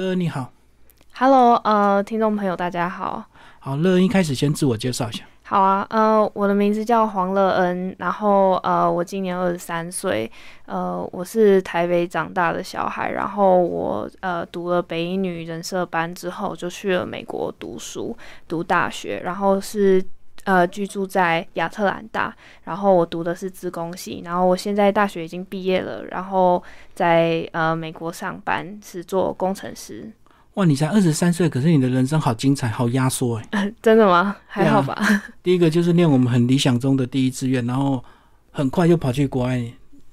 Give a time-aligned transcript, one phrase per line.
[0.00, 0.50] 乐恩你好
[1.12, 3.22] ，Hello，呃，听众朋友，大家好。
[3.58, 5.24] 好，乐恩一开始先自我介绍一下。
[5.42, 10.30] 好啊，呃，我的名字叫黄乐恩，然后呃，我今年二十三岁，
[10.64, 18.16] 呃，我是台北长大的小孩，然后我呃读了北一女人社班之后，就去了美国读书，
[18.48, 20.02] 读大学，然后是
[20.44, 22.34] 呃居住在亚特兰大，
[22.64, 26.62] 然后我读的是资工系，然后我现在大学已经毕业了，然后
[26.94, 30.10] 在呃美国上班，是做工程师。
[30.54, 33.72] 哇，你才二十三岁，可是你的人生好精彩，好压缩哎。
[33.80, 34.36] 真的吗？
[34.46, 35.00] 还好吧。
[35.42, 38.02] 第一个就是念我们很理想中的第一志愿，然后
[38.50, 39.62] 很快就跑去国外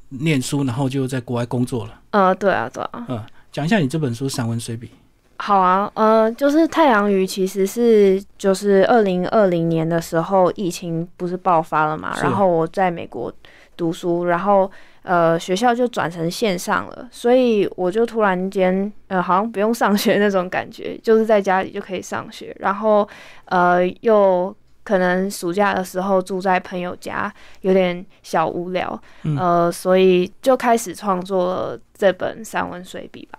[0.09, 2.01] 念书，然后就在国外工作了。
[2.11, 3.05] 呃，对啊，对啊。
[3.09, 3.19] 嗯，
[3.51, 4.91] 讲一下你这本书散文随笔。
[5.39, 13.31] 好啊，呃，就是太阳鱼其实是就是二零二零年的时候，疫情不是爆发了嘛，然后我在美国
[13.75, 14.69] 读书，然后
[15.03, 23.07] 呃学校就转成线上了，所以我就突然间呃好像不用上学那种感觉，就是在家里就可以上学，然后
[23.45, 33.37] 呃又可能暑假的时候住在朋友家，有点小无聊，嗯呃，所以就开始创作了这本散文随笔吧。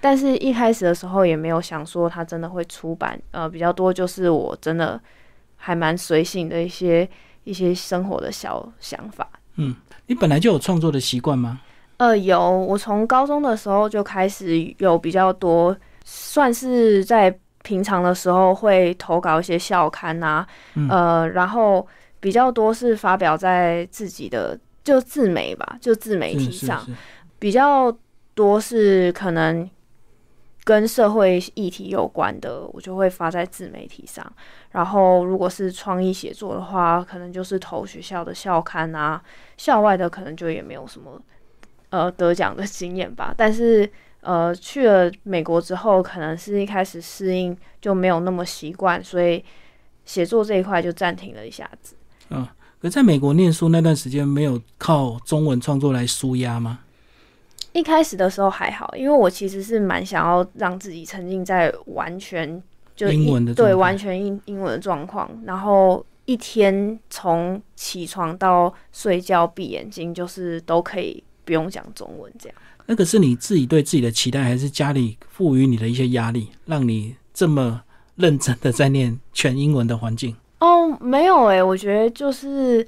[0.00, 5.00] 但是一开始的时候也没有想说它真的会出版，呃，比较多就是我真的
[5.56, 7.08] 还蛮随性的一些
[7.44, 9.28] 一些生活的小想法。
[9.56, 9.74] 嗯
[10.06, 11.60] 你本来就有创作的习惯吗？
[11.98, 21.84] 呃，有，我从高中的时候就开始有比较多，算是在平常的时候会投稿一些校刊啊，嗯呃，然后
[22.20, 26.86] 比较多是发表在自己的就自媒吧，就自媒体上。
[27.40, 27.94] 比较
[28.34, 29.68] 多是可能
[30.68, 34.22] 跟社会议题有关的，我就会发在自媒体上。
[34.72, 39.22] 然后如果是创意写作的话，可能就是投学校的校刊啊，
[39.56, 41.18] 校外的可能就也没有什么
[41.88, 43.32] 呃得奖的经验吧。
[43.34, 49.42] 但是呃去了美国之后，可能是一开始适应就没有那么习惯，所以
[50.04, 51.96] 写作这一块就暂停了一下子。
[52.28, 52.46] 嗯
[52.80, 56.80] 可在美国念书那段时间，没有靠中文创作来舒压吗？
[57.72, 62.62] 一开始的时候还好，因为我其实是蛮想要让自己沉浸在完全
[62.96, 72.58] 就英文的对完全英英文的状况，然后一天从起床到睡觉闭眼睛，就是都可以不用讲中文这样。
[72.86, 77.82] 那个是你自己对自己的期待，还是家里赋予你的一些压力，让你这么
[78.16, 80.34] 认真的在念全英文的环境？
[80.60, 82.84] 哦，没有诶、我觉得就是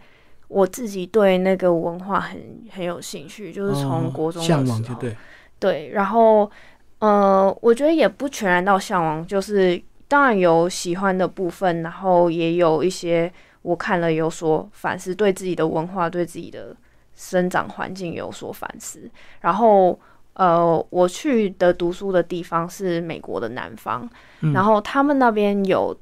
[0.50, 5.16] 我自己对那个文化很很有兴趣，就是从哦国中的向往对。
[5.60, 6.50] 对，然后
[6.98, 16.74] 呃，我觉得也不全然到向往，就是当然有喜欢的部分，然后也有一些我看了有所反思，对自己的文化、对自己的
[17.14, 19.08] 生长环境有所反思。
[19.40, 19.98] 然后
[20.32, 24.08] 呃，我去的读书的地方是美国的南方，
[24.40, 25.96] 嗯然后他们那边有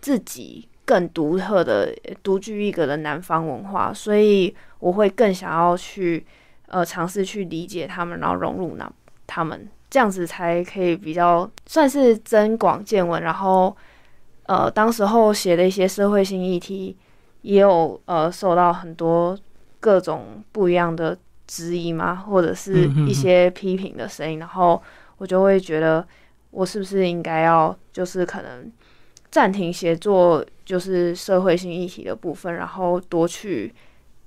[0.00, 6.26] 自己更独特的、独具一格的南方文化，所以我会更想要去
[6.66, 8.92] 呃尝试去理解他们，然后融入那
[9.28, 13.22] 他们，这样子才可以比较算是增广见闻。
[13.22, 13.76] 然后
[14.46, 16.96] 呃，当时候写的一些社会性议题，
[17.42, 19.38] 也有呃受到很多
[19.78, 24.82] 各种不一样的质疑嘛，或者是一些批评的声音，然后
[25.18, 26.04] 我就会觉得。
[26.52, 28.68] 我是不是应该要就是可能
[29.30, 33.72] 暂停写作，就是社会性议题的部分，然后多去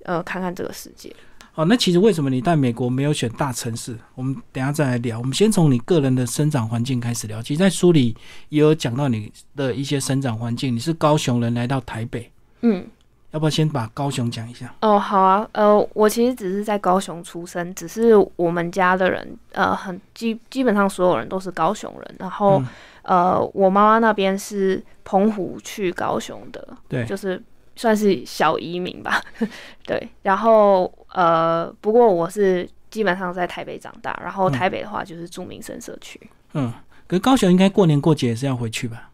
[0.04, 1.14] 呃看看这个世界。
[1.56, 3.96] 好，那其实为什么你在美国没有选大城市？
[4.16, 5.20] 我们等下再来聊。
[5.20, 7.40] 我们先从你个人的生长环境开始聊。
[7.44, 8.16] 其实，在书里
[8.50, 10.76] 也有讲到你的一些生长环境。
[10.76, 12.32] 你是高雄人，来到台北，
[12.62, 12.84] 嗯，
[13.30, 14.74] 要不要先把高雄讲一下？
[14.82, 22.68] 哦，好啊，呃，我其实只是在高雄出生，只是我们家的人，呃，很基基本上所有人都是高雄人，然后、嗯
[23.04, 27.42] 呃，我妈妈那边是澎湖去高雄的，对，就是
[27.76, 29.22] 算是小移民吧，
[29.86, 34.52] 对，然后呃，不过我是基本上在台北长大，然后嗯。
[34.52, 36.20] 台北的话就是住民生社区，
[36.54, 36.72] 嗯，
[37.08, 39.10] 可是高雄应该过年过节也是要回去吧？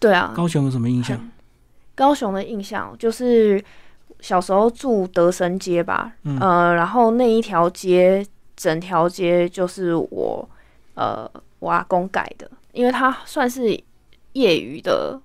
[0.00, 1.18] 对啊，高雄有什么印象？
[1.94, 3.62] 高雄的印象就是
[4.20, 6.38] 小时候住德生街吧，嗯。
[6.40, 8.26] 呃，然后那一条街
[8.56, 10.48] 整条街就是我
[10.94, 13.68] 呃我阿公盖的，因为他算是
[14.32, 15.18] 业余的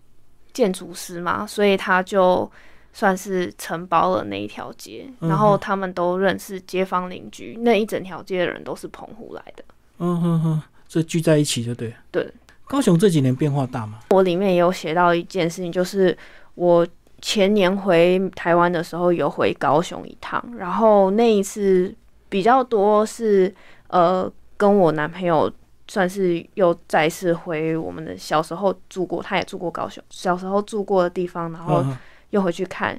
[0.54, 2.50] 建筑师嘛，所以他就
[2.94, 9.64] 算是承包了那一条街，嗯然后他们都认识街坊邻居，那一整条街的人都是澎湖来的。
[9.98, 11.96] 嗯哼哼，这聚在一起就对了。
[12.12, 12.32] 对，
[12.66, 14.00] 高雄这几年变化大吗？
[14.12, 16.18] 我里面也有写到一件事情，就是
[16.56, 16.88] 我
[17.22, 21.94] 前年回台湾的时候有回高雄一趟，然后那一次
[22.30, 23.54] 比较多是
[23.88, 25.52] 呃跟我男朋友
[25.90, 31.98] 算是又再次回我们的小时候住过，他也住过高雄，小时候住过的地方，然后嗯
[32.30, 32.98] 又回去看，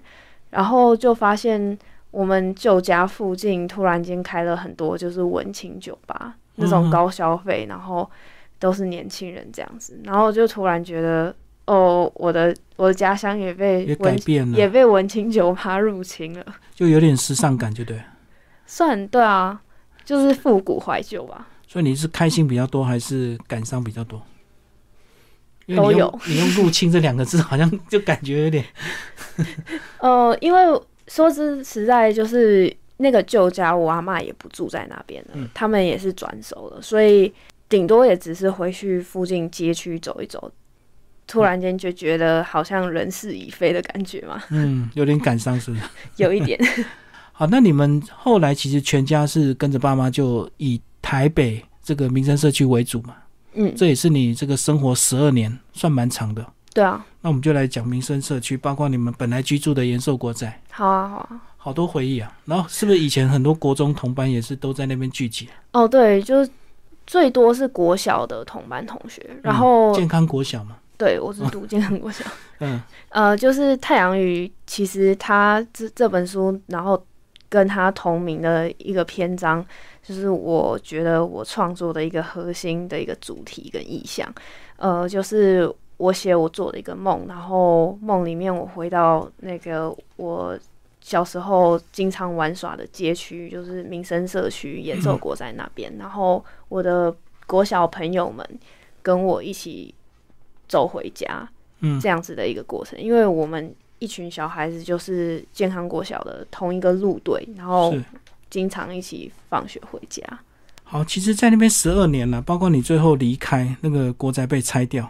[0.51, 1.79] 然后就发现
[2.11, 8.11] 我们旧家附近突然间开了很多就是文青酒吧，那种嗯高消费，然后
[8.59, 11.33] 都是年轻人这样子，然后就突然觉得，
[11.67, 16.45] 哦，我的我的家乡也被也改变了，也被文青酒吧入侵了，
[16.75, 18.03] 就有点时尚感，就对了。
[18.67, 19.63] 算对啊，
[20.05, 21.47] 就是复古怀旧吧。
[21.71, 24.21] 所以你是开心比较多，还是感伤比较多？
[25.67, 28.65] 因为你用都有你用“入侵”这两个字，好像就感觉有点
[30.01, 30.59] 呃，因为
[31.07, 37.33] 说之实在，就是那个旧家，我阿妈也不住在那边了，嗯他们也是转手了，所以
[37.69, 40.51] 顶多也只是回去附近街区走一走。
[41.29, 45.83] 突然间就觉得好像人事已非的感觉嘛，嗯有点感伤，是不是？
[46.17, 46.59] 有一点。
[47.31, 53.15] 好，那你们后来其实全家是跟着爸妈，就以台北这个民生社区为主嘛？
[53.55, 56.47] 嗯，这也是你这个生活十二年，算蛮长的。
[56.73, 61.41] 对啊，那我们就来讲民生社区，包括你们本来居住的延寿国宅，好啊，好啊。
[61.57, 62.33] 好多回忆啊。
[62.45, 65.49] 然后是不是以前很多国中同班也是都在那边聚集？
[65.73, 66.51] 哦，对，就是
[67.07, 70.77] 最多是国小的同班同学，然后、健康国小嘛？
[70.97, 72.25] 对我是读健康国小，
[72.61, 77.03] 嗯呃，就是太阳鱼，其实他这这本书，然后
[77.51, 79.63] 跟他同名的一个篇章，
[80.03, 84.33] 就是我觉得我创作的一个核心的一个主题跟意象，
[84.77, 90.57] 呃，就是我写我做的一个梦，然后梦里面我回到那个我
[91.01, 97.13] 小时候经常玩耍的街区，就是民生社区演奏国在那边，然后我的
[97.47, 98.47] 国小朋友们
[99.03, 99.93] 跟我一起
[100.69, 101.49] 走回家，
[101.81, 101.99] 嗯。
[102.01, 107.95] 这样子的一个过程，因为我们一群小孩子就是健康国小的同一个路队，然后。
[108.51, 110.21] 经常一起放学回家。
[110.83, 115.09] 好，其实，在那边十二年了，包括你最后离开那个国宅被拆掉，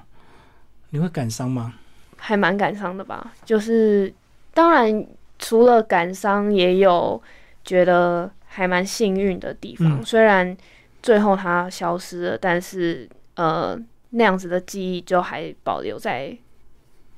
[0.90, 1.72] 你会感伤吗？
[2.18, 3.32] 还蛮感伤的吧。
[3.42, 4.12] 就是
[4.52, 5.06] 当然，
[5.38, 7.18] 除了感伤，也有
[7.64, 10.00] 觉得还蛮幸运的地方。
[10.00, 10.54] 嗯虽然
[11.02, 13.74] 最后它消失了，但是呃，
[14.10, 16.36] 那样子的记忆就还保留在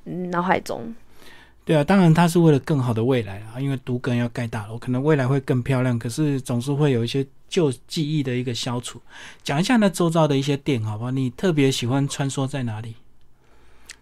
[0.05, 0.95] 嗯脑海中。
[1.65, 9.01] 对啊，当然它是为了更好的未来啊，因为独根要盖大楼，可能未来会更漂亮，可是总是会有一些旧记忆的一个消除。
[9.43, 11.11] 讲一下那周遭的一些店，好不好？
[11.11, 12.95] 你特别喜欢穿梭在哪里？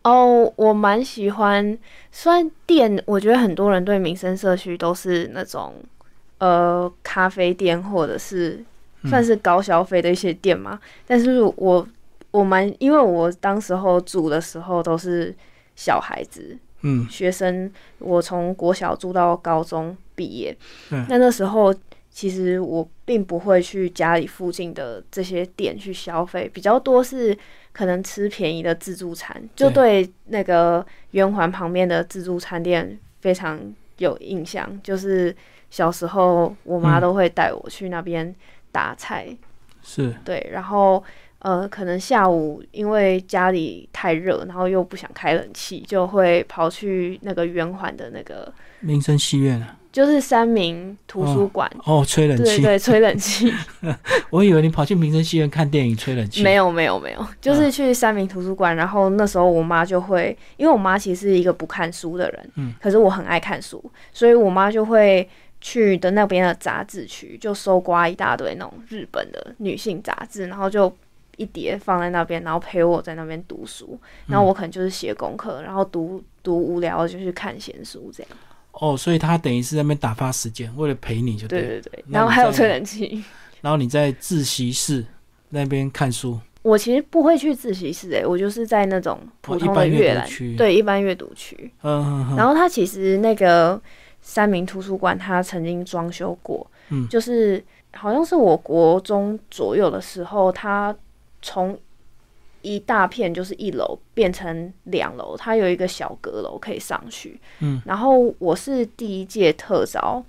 [0.03, 1.77] 哦，我蛮喜欢，
[2.11, 5.75] 虽然店，我觉得很多人对民生社区都是那种
[6.39, 8.65] 呃咖啡店或者是
[9.03, 11.87] 嗯算是高消费的一些店嘛，但是我
[12.31, 15.35] 我蛮，因为我当时候住的时候都是
[15.75, 20.55] 小孩子嗯，学生，我从国小住到高中毕业，
[20.89, 21.03] 对。
[21.09, 21.73] 那那时候
[22.09, 27.37] 其实我并不会去家里附近的这些店去消费，比较多是
[27.71, 30.09] 可能吃便宜的自助餐，就对。
[30.25, 33.59] 那个圆环旁边的自助餐店非常
[33.97, 34.79] 有印象。
[34.81, 35.35] 就是
[35.69, 37.01] 小时候我妈嗯。
[37.01, 38.33] 都会带我去那边
[38.71, 39.27] 打菜，
[39.83, 40.13] 是。
[40.25, 41.01] 对，然后
[41.41, 49.77] 呃，可能下午因为家里太热，然后又不想开冷气，就会跑去那个圆环的那个，民生戏院啊。
[49.91, 51.69] 就是三明图书馆。
[51.83, 53.53] 哦，吹冷气，对对，吹冷 气
[54.31, 56.41] 我以为你跑去民生戏院看电影吹冷气。
[56.41, 58.73] 没有没有没有，就是去三明图书馆。
[58.73, 63.83] 然后那时候我妈就会，因为我妈其实是一个不看书的人，嗯，可是我很爱看书，
[64.13, 65.27] 所以我妈就会
[65.59, 70.89] 去的那边的杂志区，就搜刮一大堆那种日本的女性杂志，然后就
[71.41, 73.99] 一叠放在那边，然后陪我在那边读书。
[74.27, 78.31] 然后我可能就是写功课，然后读读无聊就去看闲书这样。
[78.73, 83.23] 哦，所以他等于是在那边打发时间，为了陪你就对对对，然后还有吹冷气。
[83.61, 85.05] 然后你在自习室
[85.49, 91.71] 那边看书，我其实不会去自习室诶、我就是在那种普通的阅览，读区对一般阅读区。
[91.83, 93.79] 嗯嗯嗯，然后他其实那个
[94.21, 100.95] 三明图书馆，他曾经装修过，嗯就是好像是我国中左右的时候，它
[101.41, 101.77] 从
[102.61, 107.39] 一大片就是一楼变成两楼，它有一个小阁楼可以上去。
[107.59, 110.23] 嗯，然后我是第一届特招，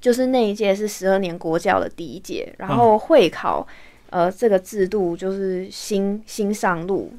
[0.00, 3.64] 就是那一届是十二年国教的第一届，然后会考，
[4.10, 7.12] 呃，这个制度就是新新上路，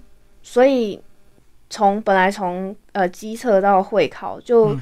[0.44, 1.00] 所以
[1.70, 4.82] 从本来从呃机测到会考就嗯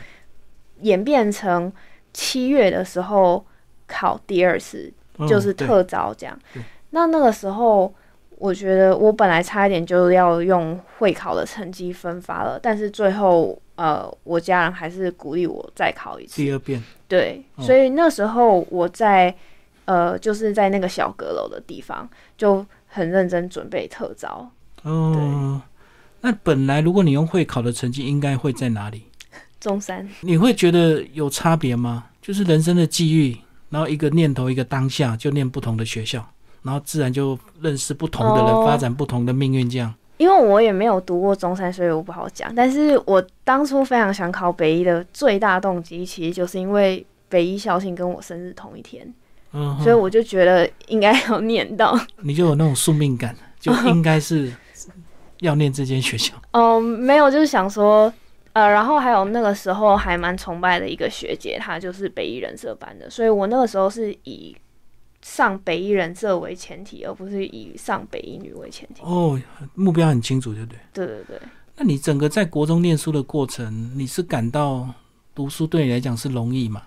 [0.82, 1.72] 演变成
[2.12, 3.46] 七月的时候
[3.86, 6.64] 考第二次，嗯就是特招这样对。
[6.92, 7.94] 那那个时候，
[8.38, 16.41] 我觉得我本来差一点就要用会考的成绩分发了，但是最后呃，我家人还是鼓励我再考一次。
[16.41, 19.34] 第二遍，对，哦所以那时候我在
[19.86, 24.50] 呃，就是在那个小阁楼的地方，就很认真准备特招。
[24.84, 25.62] 哦，
[26.22, 29.03] 那本来如果你用会考的成绩，应该会在哪里？
[29.60, 32.06] 中山，你会觉得有差别吗？
[32.22, 33.36] 就是人生的际遇，
[33.70, 36.27] 然后一个念头，一个当下，就念不同的学校，
[36.68, 39.94] 然后自然就认识不同的人，哦发展不同的命运，这样。
[40.18, 42.54] 因为我也没有读过中山，所以我不好讲。
[42.54, 49.14] 但是我当初非常想考北医的最大动机，其实就是因为北医校庆跟我生日同一天，
[49.54, 51.98] 嗯，所以我就觉得应该要念到。
[52.24, 54.52] 你就有那种宿命感，就 应该是
[55.40, 56.34] 要念这间学校。
[56.52, 58.12] 嗯，没有，就是想说，
[58.54, 64.58] 呃，然后还有那个时候还蛮崇拜的一个学姐，她就是北医人社班的，所以我那个时候是以
[65.22, 69.02] 上北一人社为前提，而不是以上北一女为前提。
[69.04, 69.40] 哦，
[69.76, 70.80] 目标很清楚，对不对？
[70.94, 71.42] 对对对，
[71.76, 74.88] 那你整个在国中念书的过程，你是感到
[75.36, 76.82] 读书对你来讲是容易吗？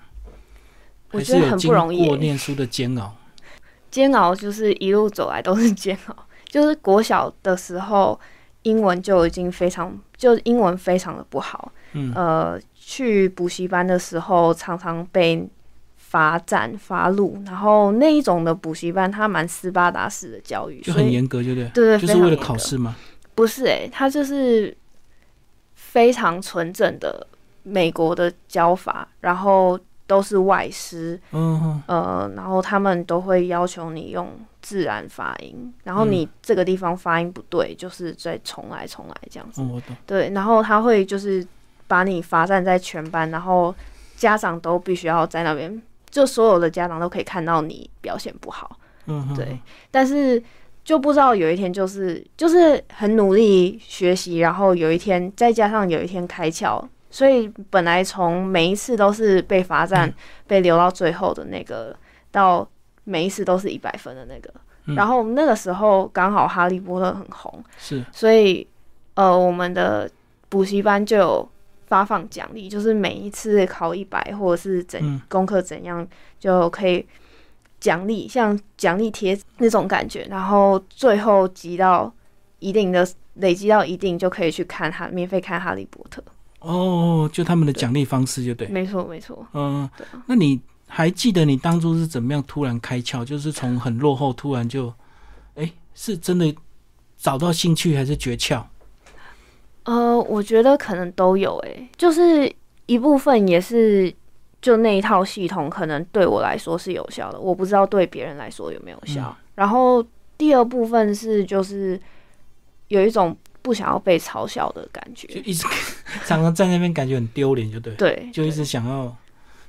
[1.12, 3.14] 我觉得很不容易耶过念书的煎熬？
[3.90, 6.16] 煎熬就是一路走来都是煎熬。
[6.46, 8.18] 就是国小的时候，
[8.62, 11.72] 英文就已经非常，就英文非常的不好。
[11.92, 15.48] 嗯，呃，去补习班的时候，常常被
[16.10, 21.68] 罚站、罚录，然后那一种的补习班，它蛮斯巴达式的教育，就很严格，对不对？
[21.68, 22.96] 对对，就是为了考试吗？
[23.36, 24.76] 不是诶、它就是
[25.76, 27.24] 非常纯正的
[27.62, 34.28] 美国的教法，然后都是外师，嗯哼，呃，然后他们都会要求你用
[34.60, 39.62] 自然发音，然后你这个地方发音不对，就是再重来重来这样子。
[39.62, 39.96] 哦，我懂。
[40.04, 41.46] 对，然后他会就是
[41.86, 43.72] 把你罚站在全班，然后
[44.16, 48.76] 家长都必须要在那边，就所有的家长都可以看到你表现不好。
[49.06, 49.58] 嗯，对，
[49.90, 50.42] 但是
[50.84, 60.14] 就不知道有一天就是就是很努力学习，然后有一天再加上有一天开窍，所以本来从每一次都是被罚站、嗯
[60.46, 61.96] 被留到最后的那个，
[62.30, 62.68] 到
[63.04, 64.52] 每一次都是一百分的那个，
[64.86, 68.66] 嗯然后那个时候刚好哈利波特很红，是，所以
[69.14, 70.10] 呃我们的
[70.48, 71.48] 补习班就有。
[71.90, 76.06] 发放奖励，就是每一次考一百或者是怎、嗯功课怎样，
[76.38, 77.04] 就可以
[77.80, 82.14] 奖励，像奖励贴那种感觉，然后最后集到
[82.60, 86.22] 一定的累积到一定，就可以去看哈免费看《哈利波特
[86.60, 88.68] 哦，就他们的奖励方式，就对》。。
[88.70, 89.44] 没错，没错。
[89.52, 89.90] 嗯
[90.26, 93.24] 那你还记得你当初是怎么样突然开窍？
[93.24, 94.94] 就是从很落后突然就，
[95.56, 96.54] 哎、是真的
[97.16, 98.62] 找到兴趣还是诀窍？
[99.84, 102.50] 呃，我觉得可能都有诶、就是
[102.86, 104.12] 一部分也是
[104.60, 109.36] 就那一套系统，可能对我来说是有效的，我不知道对别人来说有没有效。
[109.54, 110.04] 然后
[110.36, 111.98] 第二部分是就是
[112.88, 115.66] 有一种不想要被嘲笑的感觉，就一直
[116.24, 119.14] 常常在那边感觉很丢脸，就，对，对就一直想要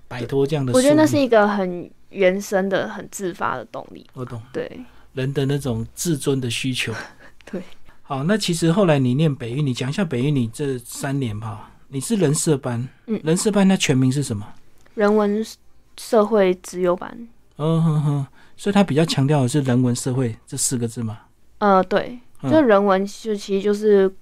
[0.08, 0.74] 摆脱这样的。
[0.74, 4.06] 我觉得那是，一个很原生的、很自发的动力。
[4.14, 4.80] 我懂对，
[5.14, 6.94] 人的那种自尊的需求。
[7.50, 7.62] 对，
[8.12, 14.46] 好，那其实后来你念北语，你讲一下北语，你这三年吧，你是人社班，嗯人社班它全名是什么？
[14.96, 15.42] 人文
[15.96, 17.10] 社会资优班，
[17.56, 18.28] 嗯哼哼，
[18.58, 21.20] 所以它比较强调的是人文社会这四个字嘛。
[21.60, 24.14] 呃，对，嗯就人文就其实就是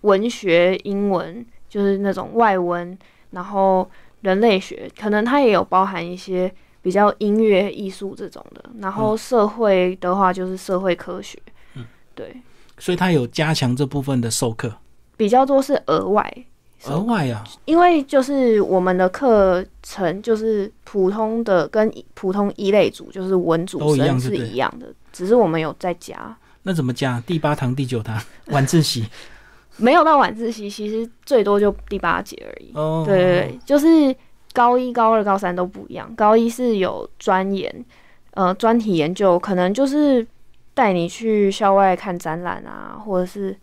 [0.00, 2.98] 文学、英文，就是那种外文，
[3.30, 3.88] 然后
[4.22, 8.70] 人类学，可能它也有包含一些比较音乐、艺术这种的。
[8.80, 11.38] 然后社会的话就是社会科学，
[11.76, 12.34] 嗯对，
[12.80, 14.72] 所以他有加强这部分的授课，
[15.16, 16.44] 比较多是额外。
[16.86, 27.22] 额外啊，因为就是我们的课程就是普通的跟普通一类组就是文组都一样生是一样的，只是我们有在加，那怎么加？
[27.26, 29.06] 第八堂、第九堂晚自习
[29.76, 32.72] 没有到晚自习，其实最多就第八节而已。
[32.74, 34.16] 哦，对对对，就是
[34.54, 36.10] 高一、高二、高三都不一样。
[36.16, 37.84] 高一是有专研，
[38.30, 40.26] 呃，专题研究，可能就是
[40.74, 43.56] 带你去校外看展览啊，或者是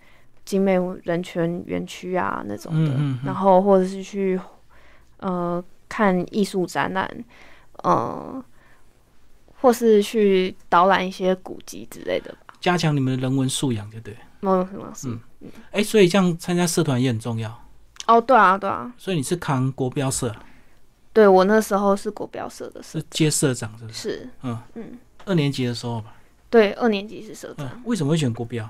[0.46, 4.40] 精美人权园区啊那种的，嗯嗯嗯然后或者是去
[5.18, 7.10] 呃看艺术展览，
[7.84, 8.44] 呃，
[9.62, 12.54] 或是去导览一些古籍之类的吧。
[12.60, 14.18] 加强你们的人文素养，对不对？
[14.42, 15.10] 某种程度是。
[15.10, 17.64] 嗯哎、所以这样参加社团也很重要。
[18.08, 20.36] 哦，对啊，对啊，所以你是扛国标社，
[21.14, 24.10] 对我那时候是国标社的社是接社长，是不是？
[24.10, 26.14] 是，嗯嗯，二年级的时候吧。
[26.50, 27.68] 对，二年级是社长。
[27.68, 28.70] 嗯，为什么会选国标？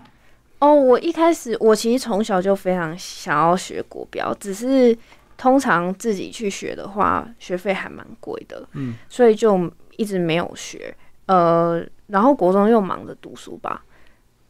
[0.59, 4.97] 哦，我一开始我其实从小就非常想要学国标，只是
[5.37, 10.95] 通常自己去学的话，学费还蛮贵的，嗯，所以就一直没有学。
[11.27, 13.83] 呃，然后国中又忙着读书吧，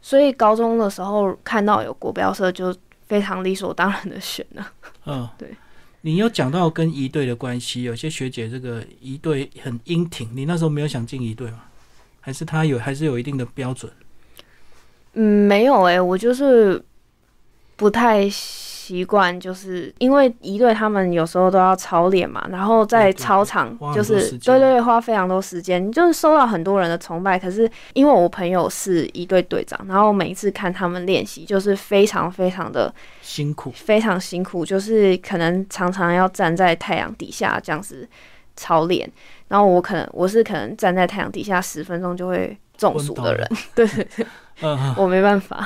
[0.02, 2.74] 所以高中的时候看到有国标社，就
[3.08, 4.72] 非常理所当然的选了。
[5.06, 5.50] 嗯，对。
[6.02, 11.64] 你有讲到跟一队的关系，有些学姐这个一队很英挺，你那时候没有想进一队吗？
[12.28, 13.90] 还是他有还是有一定的标准？
[15.14, 16.84] 嗯，没有诶、我就是
[17.78, 27.40] 不太习惯，就是因为一队他们有时候都要操练嘛，然后在操场就是对对，花非常多时间，就是受到很多人的崇拜。
[27.40, 38.06] 可是因为我朋友是一队队长，然后每一次看他们练习，就是非常非常的辛苦，非常辛苦，就是可能常常要站在太阳底下这样子
[38.58, 39.10] 操练，
[39.48, 44.26] 然后我可能我是可能站在太阳底下十分钟就会中暑的人， 对对对，
[44.62, 45.66] 嗯、嗯，我没办法，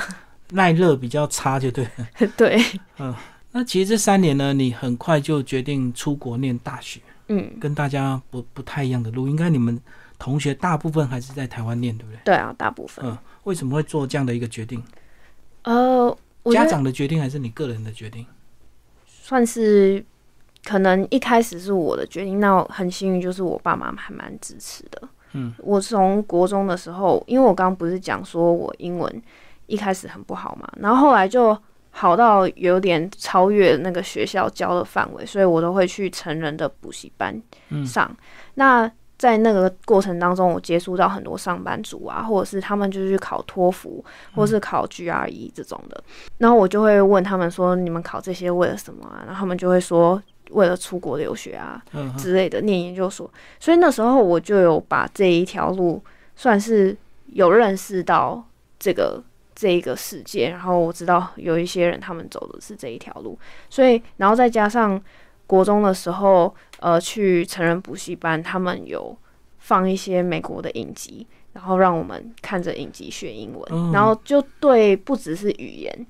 [0.50, 2.28] 耐热比较差，就对了。
[2.36, 2.62] 对，
[3.50, 9.28] 那其实这三年呢，你很快就决定出国念大学，嗯，跟大家不不太一样的路。
[9.28, 9.78] 应该你们
[10.18, 12.18] 同学大部分还是在台湾念，对不对？
[12.24, 14.82] 对啊，大部分，嗯，为什么会做这样的一个决定？
[15.64, 16.16] 呃，
[16.50, 18.24] 家得长的决定还是你个人的决定？
[19.06, 20.04] 算是
[20.64, 25.02] 可能一开始是我的决定，那很幸运就是我爸妈还蛮支持的。
[25.32, 29.22] 嗯，我从国中的时候，因为我刚刚不是讲说我英文
[29.66, 31.56] 一开始很不好嘛，然后后来就
[31.90, 37.40] 好到有点超越那个学校教的范围，所以我都会去成人的补习班
[37.70, 38.14] 嗯上。
[38.54, 44.04] 那在那个过程当中，我接触到很多上班族啊，或者是他们就去考托福，
[44.34, 46.02] 或是考 GRE 这种的。
[46.38, 50.20] 然后我就会问他们说：“你们考这些为了什么啊？”然后他们就会说
[50.50, 51.82] ：“为了出国留学啊
[52.18, 56.02] 之类的，念研究所。”所以那时候我就有把这一条路
[56.36, 56.96] 算是
[57.26, 58.44] 有认识到
[58.78, 59.22] 这个
[59.54, 63.38] 这一个世界，然后我知道有一些人他们走的是这一条路，
[63.70, 65.00] 所以然后再加上
[65.46, 69.16] 国中的时候，呃，去成人补习班，他们有
[69.58, 73.92] 放一些美国的影集，然后让我们看着影集学英文，嗯。
[73.92, 76.06] 然后就对不只是语言，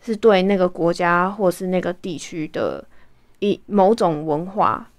[0.00, 2.84] 是对那个国家或是那个地区的
[3.40, 4.90] 一某种文化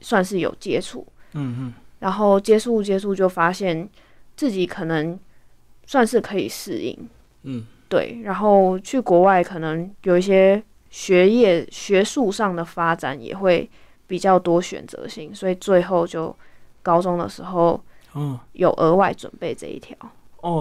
[0.00, 1.74] 算是有接触，嗯嗯。
[2.00, 3.88] 然后接触接触就发现
[4.36, 5.18] 自己可能
[5.86, 7.08] 算是可以适应，
[7.42, 7.66] 嗯。
[7.88, 10.60] 对，然后去国外可能有一些
[10.90, 13.68] 学业学术上的发展也会
[14.06, 16.34] 比较多选择性，所以最后就
[16.82, 17.80] 高中的时候
[18.12, 18.40] 哦。
[18.52, 19.96] 有额外准备这一条。
[20.00, 20.08] 哦，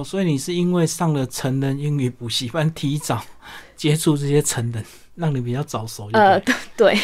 [0.04, 3.22] 所以你是因为上了成人英语补习班，提早
[3.76, 7.00] 接触这些成人，让你比较早熟一点，呃，对对，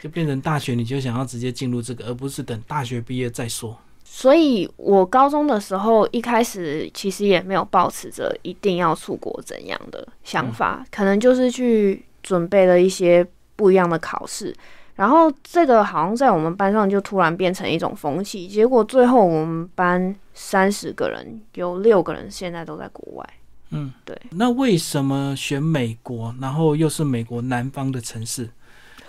[0.00, 3.76] 就变成大学你就想要直接进入这个，而不是等大学毕业再说。
[4.04, 13.26] 所以我高中的时候一开始其实也没有抱持着一定要出国怎样的想法，可能就是去准备了一些
[13.56, 14.54] 不一样的考试。
[14.96, 23.26] 然后这个好像在我们班上就突然变成一种风气，结果最后我们班三十个人，有六个人现在都在国外。
[23.70, 24.18] 嗯，对。
[24.30, 28.48] 那为什么选美国，然后又是美国南方的城市？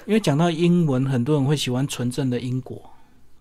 [0.05, 2.81] 因为讲到英文，很多人会喜欢纯正的英国，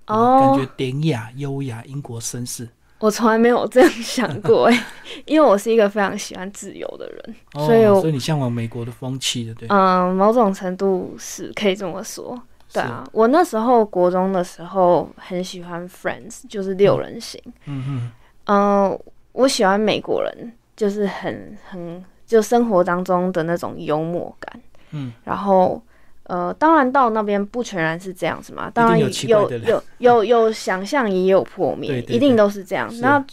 [0.07, 2.69] 哦感觉典雅、优雅，英国绅士。
[2.99, 4.85] 我从来没有这样 想过哎，
[5.27, 9.69] 因为我是一个非常喜欢自由的人，哦，所以我所以你向往美国的风气的，对？
[9.69, 12.41] 嗯，某种程度是可以这么说。
[12.73, 17.41] 对啊，我那时候国中的时候很喜欢 Friends，就是六人行。
[17.67, 18.11] 嗯嗯
[18.47, 19.01] 嗯，
[19.33, 24.61] 我喜欢美国人，就是很很就生活当中的那种幽默感。
[24.91, 25.81] 嗯，然后
[26.29, 32.93] 呃，当然到那边不全然是这样子嘛，当然有有有有有想象，也有破灭， 一定都是这样。
[33.01, 33.25] 那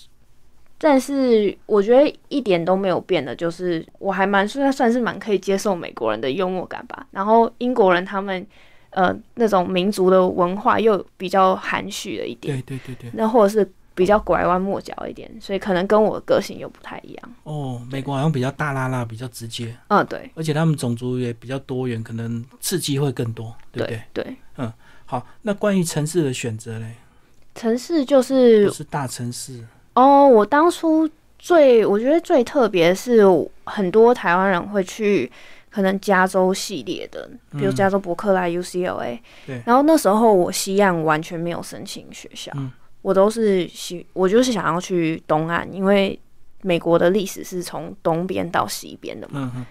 [0.78, 7.08] 但是我觉得一点都没有变的，就是我还蛮算算是蛮可以接受美国人的幽默感吧。
[7.12, 8.46] 然后英国人他们
[8.90, 13.10] 呃那种民族的文化又比较含蓄了一点，对对对对。
[13.14, 17.36] 那或者是比较拐弯抹角一点，所以可能跟我的个性又不太一样。
[17.44, 20.30] 哦，美国好像比较大拉拉，比较直接，嗯，对。
[20.36, 24.02] 而且他们种族也比较多元，可能刺激会更多，对不对？
[24.14, 24.38] 对，
[25.06, 26.96] 好，那关于城市的选择嘞，
[27.54, 33.22] 城市就是不是大城市，哦，我当初最我觉得最特别的是，
[33.66, 35.32] 很多台湾人会去
[35.70, 39.20] 可能加州系列的，比如嗯加州伯克莱 UCLA。
[39.46, 39.62] 对。
[39.66, 42.72] 然后那时候我西岸完全没有申请学校，嗯
[43.04, 46.20] 我都是喜我就是想要去东岸，因为
[46.62, 49.66] 美国的历史是从东边到西边的嘛，嗯哼，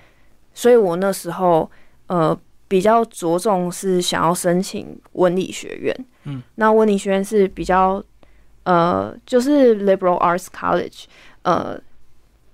[0.55, 1.69] 所以我那时候
[2.07, 6.07] 呃比较着重是想要申请文理学院。
[6.25, 8.03] 嗯，那文理学院是比较
[8.65, 11.05] 呃就是 liberal arts college，
[11.43, 11.81] 呃，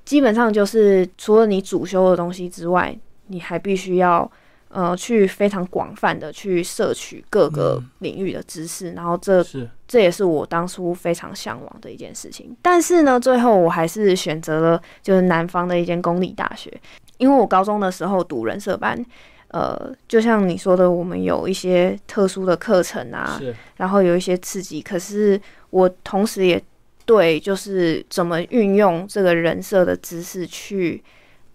[0.05, 4.31] 基本上就是除了你主修的东西之外，你还必须要
[4.79, 12.57] 呃去非常广泛的去摄取各个嗯领域的知识，然后这是，这也是我当初非常向往的一件事情。
[12.63, 16.73] 但是呢，最后我还是选择了就是南方的一间公立大学，
[17.17, 19.05] 因为我高中的时候读人设班，
[19.49, 23.41] 呃，就像你说的，我们有一些特殊的课程啊，
[23.79, 24.81] 然后有一些刺激。
[24.81, 26.63] 可是我同时也
[27.05, 31.03] 对，就是怎么运用这个人设的知识去，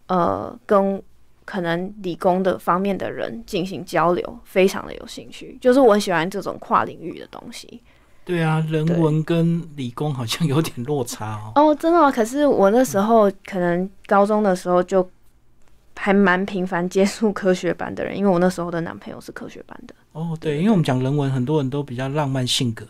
[0.07, 1.01] 呃，跟
[1.45, 5.57] 可能理工的方面的人进行交流，非常的有兴趣。
[5.59, 7.81] 就是我很喜欢这种跨领域的东西。
[8.25, 11.51] 对啊，人文跟理工好像有点落差哦。
[11.55, 12.09] 哦，真的吗？
[12.09, 15.05] 可是我那时候可能高中的时候就
[15.95, 19.93] 还蛮频繁接触科学班的人，因为我那时候的男朋友是科学班的。
[20.13, 22.87] 哦，对，因为我们讲人文，很多人都比较浪漫性格，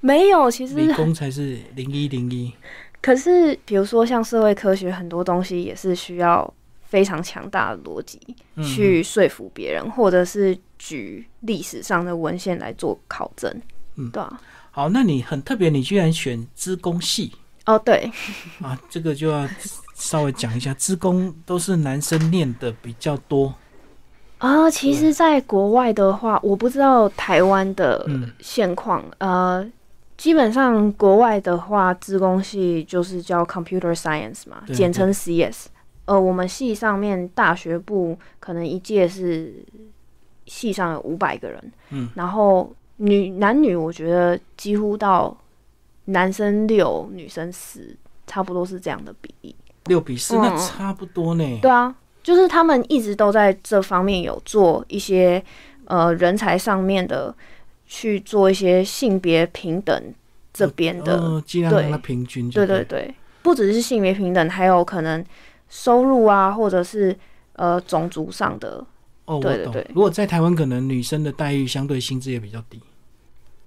[0.00, 2.52] 没有，其实理工才是零一零一。
[3.00, 6.52] 可是比如说像社会科学，很多东西也是需要
[6.92, 8.20] 非常强大的逻辑
[8.62, 13.50] 去说服别人，或者是举历史上的文献来做考证。
[13.96, 14.38] 嗯，对啊。
[14.70, 17.32] 好，那你很特别，你居然选资工系
[17.64, 17.78] 哦？
[17.78, 18.12] 对
[18.60, 19.48] 啊，这个就要
[19.94, 23.54] 稍微讲一下，资工都是男生念的比较多
[24.36, 24.70] 啊。
[24.70, 28.06] 其实，在国外的话，我不知道台湾的
[28.40, 29.02] 现况。
[29.16, 29.66] 呃，
[30.18, 35.68] 基本上国外的话，资工系就是叫 Computer Science 嘛，简称 CS。
[36.04, 39.54] 呃，我们系上面大学部可能一届是
[40.46, 42.72] 系上有五百个人，嗯，然后。
[42.98, 45.36] 女男女，我觉得几乎到
[46.04, 47.96] 男生六，女生四，
[48.28, 49.56] 差不多是这样的比例。
[49.86, 51.58] 六比四，那差不多呢。
[51.60, 55.42] 对啊，就是他们一直都在这方面有做一些
[55.86, 57.34] 呃人才上面的
[57.86, 60.14] 去做一些性别平等
[60.52, 62.48] 这边的，尽量让它平均。
[62.50, 63.12] 对对对，
[63.42, 65.24] 不只是性别平等，还有可能
[65.72, 67.18] 收入啊，或者是
[67.54, 68.84] 呃种族上的。
[69.24, 69.90] 哦，对对对。
[69.94, 72.78] 如果在台湾，可能女生的待遇相对薪资也比较低。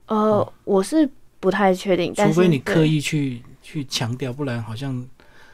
[0.06, 5.04] 呃，我是不太确定，除非你刻意去去强调，不然好像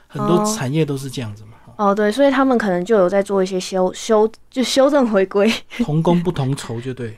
[0.07, 1.51] 很多产业都是这样子嘛。
[1.77, 7.15] 哦，对，所以他们可能就有在做一些修修，就修正回归， 同工不同酬，就对。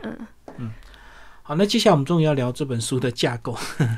[1.46, 3.52] 好，那接下来我们终于要聊这本书的架构。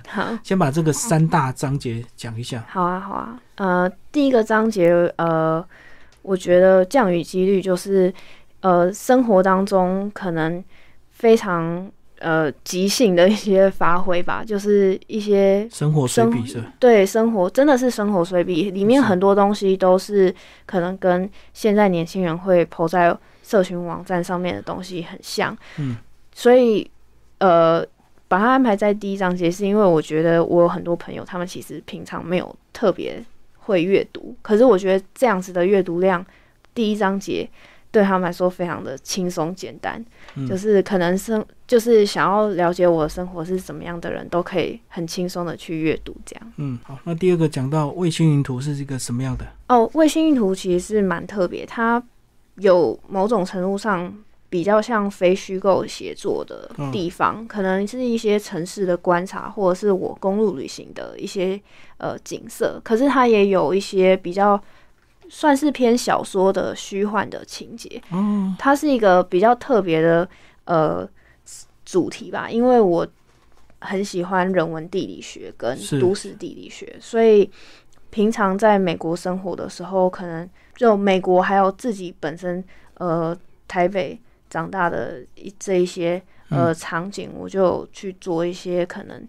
[0.09, 2.65] 好， 先把这个三大章节讲一下。
[2.67, 3.39] 好啊，好啊。
[3.55, 5.63] 呃，第一个章节，呃，
[6.23, 8.11] 我觉得降雨几率就是
[8.61, 10.63] 呃，生活当中可能
[11.11, 11.89] 非常。
[12.19, 16.63] 呃，即兴的一些发挥吧，就是一些生活随笔是。
[16.79, 20.33] 对，生活真的是生活随笔，里面很多东西都是
[20.65, 25.55] 可能跟现在年轻人会投在社群网站上面的东西很像。
[25.77, 25.97] 嗯，
[26.33, 26.89] 所以
[27.39, 27.85] 呃，
[28.27, 33.23] 把它安排在第一章节，是因为我觉得我有很多朋友，他们其实平常没有特别
[33.59, 36.25] 会阅读，可是我觉得这样子的阅读量，
[36.73, 37.49] 第一章节。
[37.91, 40.03] 对他们来说非常的轻松简单，
[40.49, 46.51] 就是可能生就是想要了解我的生活是怎么样的人都可以很轻松的去阅读这样。
[46.57, 49.45] 嗯，好，那第二个讲到卫星云图是一个什么样的？
[49.69, 52.03] 哦，卫星云图其实是蛮特别，它
[52.55, 54.13] 有某种程度上
[54.49, 61.59] 比较像非虚构写作的地方，可能是一些城市的观察，或者是我公路旅行的一些
[61.97, 64.61] 呃景色，可是它也有一些比较。
[65.27, 70.29] 算是偏小说的虚幻的情节，嗯，它是一个比较特别的
[70.65, 71.09] 呃
[71.83, 73.07] 主题吧，因为我
[73.79, 77.49] 很喜欢人文地理学跟都市地理学，所以
[78.11, 82.63] 平常在美国生活的时候，可能就美国还有自己本身
[82.99, 83.35] 呃
[83.67, 84.21] 台北
[84.55, 89.27] 长大的一这一些呃场景，我就去做一些可能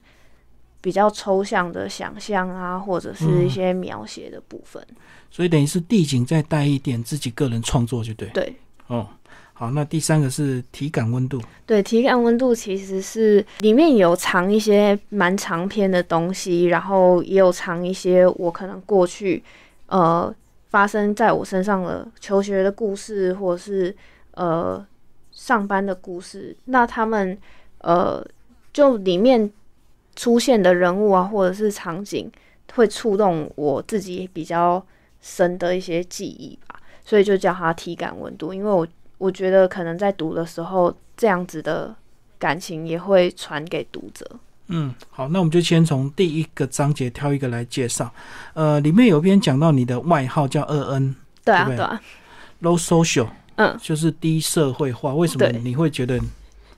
[0.80, 4.80] 比较抽象的想象啊，或者是一些描写的部分。
[5.28, 8.28] 所以等于是地景再带一点自己个人创作就对。
[8.28, 8.54] 对，
[8.86, 9.08] 哦，
[9.52, 11.42] 好，那第三个是体感温度。
[11.66, 19.42] 对，体感温度其实是里面有藏一些蛮长篇的东西，然后也有藏一些我可能过去
[19.86, 20.32] 呃
[20.68, 23.94] 发生在我身上的求学的故事，或者是
[24.32, 24.86] 呃
[25.46, 26.56] 上班的故事。
[26.64, 27.38] 那他们
[27.78, 28.26] 呃
[28.72, 29.50] 就里面
[30.14, 32.30] 出现的人物啊，或者是场景，
[32.74, 34.84] 会触动我自己比较。
[35.18, 38.54] 深的一些记忆吧，所以就叫它体感温度。
[38.54, 38.86] 因为我
[39.18, 41.92] 我觉得可能在读的时候，这样子的
[42.38, 44.24] 感情也会传给读者。
[44.68, 48.08] 嗯，好，那我们就先从第一个章节挑一个来介绍。
[48.54, 51.12] 呃，里面有篇讲到你的外号叫二恩
[51.44, 52.00] 对啊，对啊
[52.62, 53.26] ，low social，
[53.56, 55.14] 嗯，就是低社会化。
[55.14, 56.18] 为什么你会觉得，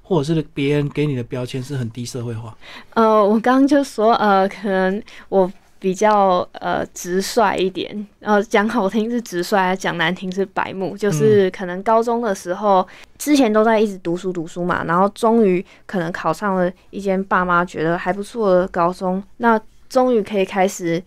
[0.03, 2.57] 或者是别人给你的标签是很低社会化？
[2.95, 5.51] 呃，我刚刚就说，呃，可能我。
[5.81, 10.97] 比较呃直率一点，然后讲好听是直率，讲难听是白目。
[10.97, 12.85] 就是可能高中的时候，
[13.17, 19.57] 之前都在一直读书读书嘛，然后终于可能考上了一间爸妈觉得还不错的高中，那
[19.89, 21.01] 终于可以开始。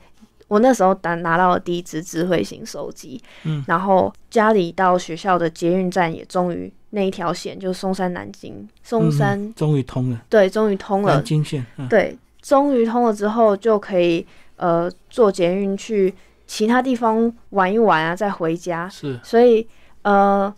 [0.51, 12.17] 我那时候拿拿到了第一支智慧型手机，嗯，然后家里到学校的捷运站也终于那一条线，就是松山南京，松山终于通了，对，终于通了南京线，对。
[12.41, 16.11] 终于通了之后，就可以呃坐捷运去
[16.47, 18.89] 其他地方玩一玩啊，再回家。
[18.89, 19.65] 是，所以
[20.01, 20.51] 呃，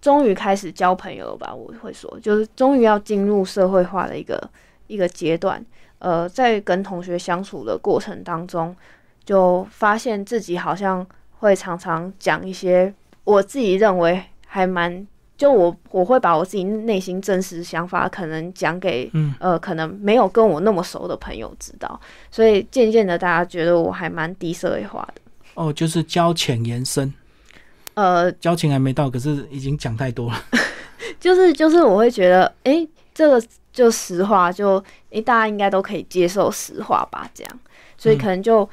[0.00, 1.54] 终于开始交朋友了吧？
[1.54, 4.38] 我会说，就是终于要进入社会化的一个
[4.88, 5.64] 一个阶段。
[5.98, 8.76] 呃，在跟同学相处的过程当中，
[9.26, 11.06] 就发现自己好像
[11.40, 15.06] 会常常讲一些我自己认为还蛮。
[15.36, 25.20] 就我我会把我自己内心真实想法，可能讲给嗯呃可能没有跟我那么熟的朋友知道，所以渐渐的大家觉得我还蛮低社会化的。
[25.52, 27.12] 哦，就是交浅言深，
[27.92, 30.42] 呃，交情还没到，可是已经讲太多了。
[31.20, 37.58] 就是就是我会觉得，哎，这个就实话，就哎大家应该都可以接受实话吧，这样，
[37.98, 38.66] 所以可能就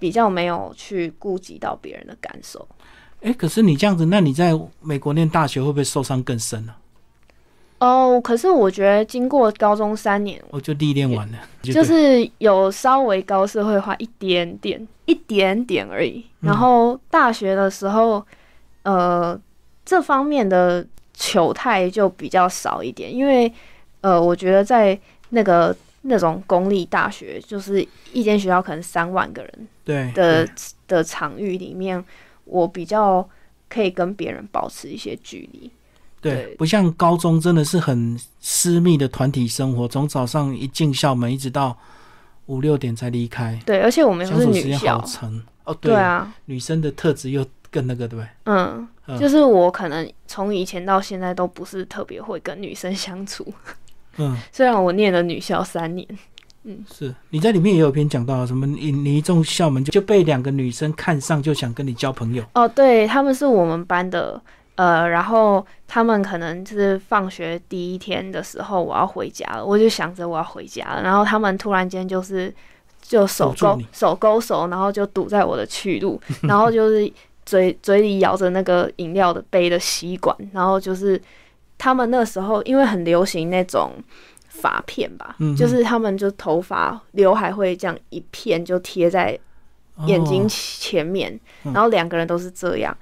[0.00, 2.66] 比较没有去顾及到别人的感受。
[3.20, 6.74] 哎，可是你这样子，那你在美国念大学会不会受伤更深呢？
[7.78, 16.24] 哦，可是我觉得经过高中三年，我就历练完了，就是有稍微高社会化一点点，一点点而已。
[16.40, 18.22] 然后大学的时候，
[18.82, 19.38] 呃，
[19.84, 23.50] 这方面的糗态就比较少一点，因为
[24.02, 24.98] 呃，我觉得在
[25.30, 30.48] 那个那种公立大学，就是一间学校可能三万个人对的
[30.86, 32.04] 的场域里面。
[32.44, 33.28] 我比较
[33.68, 35.70] 可以跟别人保持一些距离，
[36.20, 41.78] 对，不像高中真的是很私密的团体生活，从早上一进校门一直到
[42.46, 45.00] 五六点才离开，对，而且我们又是女校，
[45.62, 48.28] 哦，对啊，女生的特质又更那个，对不对？
[48.46, 53.46] 嗯，就是我可能从以前到现在都不是特别会跟女生相处，
[54.18, 56.06] 嗯，虽然我念了女校三年。
[56.64, 58.66] 嗯，是你在里面也有篇讲到什么？
[58.66, 62.44] 你你一进校门就就被两个女生看上，就想跟你交朋友。
[62.54, 64.38] 哦，对，他们是我们班的，
[64.74, 72.54] 呃，然后他们可能就是放学第一天的时候，我要回家了，我就想着我要回家了，然后他们突然间就是
[73.00, 77.10] 就手勾手勾手，然后就堵在我的去路，然后就是
[77.46, 81.18] 嘴嘴里咬着那个饮料的杯的吸管，然后就是
[81.80, 83.92] 他们那时候因为很流行那种。
[84.52, 89.38] 发片吧，就是他们就头发刘海会这样一片就贴在
[90.04, 92.94] 眼睛前面，然后两个人都是这样，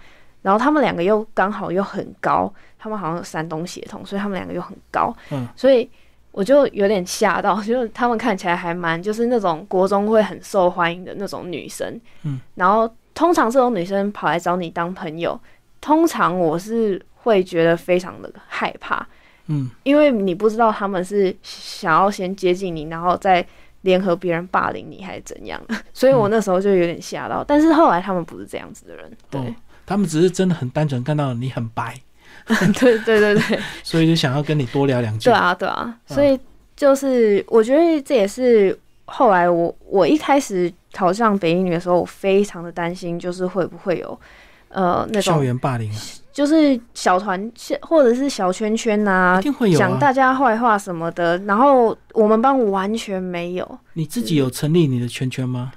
[0.43, 5.13] 然后他们两个又刚好又很高，他们好像有山东血统，所以他们两个又很高，
[5.57, 5.91] 所以
[6.31, 15.41] 我就有点吓到， 就他们看起来还蛮就是那种国中会很受欢迎的那种女生，嗯，然后通常这种女生跑来找你当朋友，
[15.81, 19.07] 通常我是会觉得非常的害怕。
[19.51, 23.47] 嗯，因为你不知道他们是想要先接近你，然后再
[23.81, 25.59] 联合别人霸凌你，还是怎样，
[25.95, 27.43] 所以我那时候就有点吓到。
[27.43, 29.55] 但是后来他们不是这样子的人，对，
[29.87, 31.99] 他们只是真的很单纯看到你很白，
[32.47, 35.31] 对对对对， 所以就想要跟你多聊两句。
[35.31, 36.39] 对啊对啊，所以
[36.77, 44.21] 就是我觉得这也是后来我我一开始考上北英女的时候，我非常的担心，就是会不会有
[44.69, 45.91] 呃那种校园霸凌。
[45.93, 45.99] 啊
[46.39, 47.51] 就是小团
[47.83, 49.43] 或者是小圈圈呐，
[49.77, 51.37] 讲大家坏话什么的。
[51.39, 53.79] 然后我们班完全没有。
[53.95, 55.73] 你自己有成立你的圈圈吗？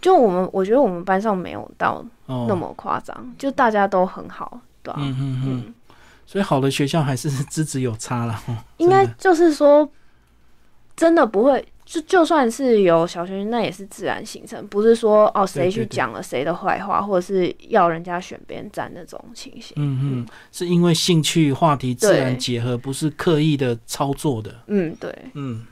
[0.00, 4.98] 就我们，我觉得我们班上没有到那么夸张，就大家都很好，对吧？
[4.98, 5.74] 嗯嗯嗯。
[6.26, 8.36] 所以好的学校还是 资质有差了。
[8.78, 9.88] 应该就是说，
[10.96, 11.64] 真的不会。
[11.84, 19.74] 就就算是有小学生，那也是自然形成，不是说哦谁去讲了谁的坏话，或者是要人家选边站那种情形。
[19.76, 24.54] 嗯嗯，是因为兴趣话题自然结合，不是刻意的操作的。
[24.68, 25.12] 嗯，对。
[25.34, 25.66] 嗯，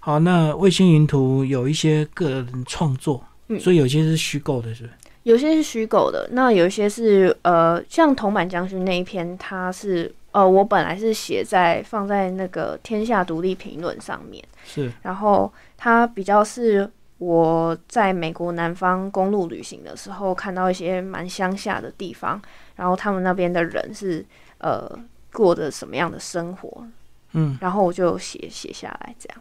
[0.00, 3.22] 好，那卫星云图有一些个人创作，
[3.60, 4.94] 所以有些是虚构的，是不是？
[5.24, 10.14] 有些是虚构的，那有一些是呃，像铜板将军那一篇，它是。
[10.30, 14.92] 呃，我本来是写在放在那个《天下独立评论》上面，是。
[15.02, 22.40] 然后它比较是我在美国南方公路旅行的时候，看到一些蛮乡下的地方，
[22.76, 24.24] 然后他们那边的人是
[24.58, 24.86] 呃
[25.32, 26.86] 过着什么样的生活，
[27.32, 29.40] 嗯，然后我就写写下来这样。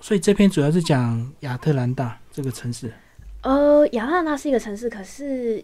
[0.00, 2.90] 所以这篇主要是讲亚特兰大这个城市。
[3.42, 5.62] 呃，亚特兰大是一个城市，可是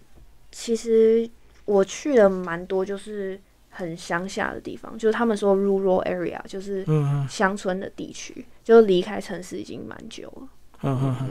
[0.52, 1.28] 其实
[1.64, 3.40] 我去了蛮多，就是。
[3.76, 6.86] 很乡下的地方，就是他们说 rural area，就是
[7.28, 10.48] 乡村的地区，就离开城市已经蛮久了。
[10.82, 11.30] 嗯嗯嗯。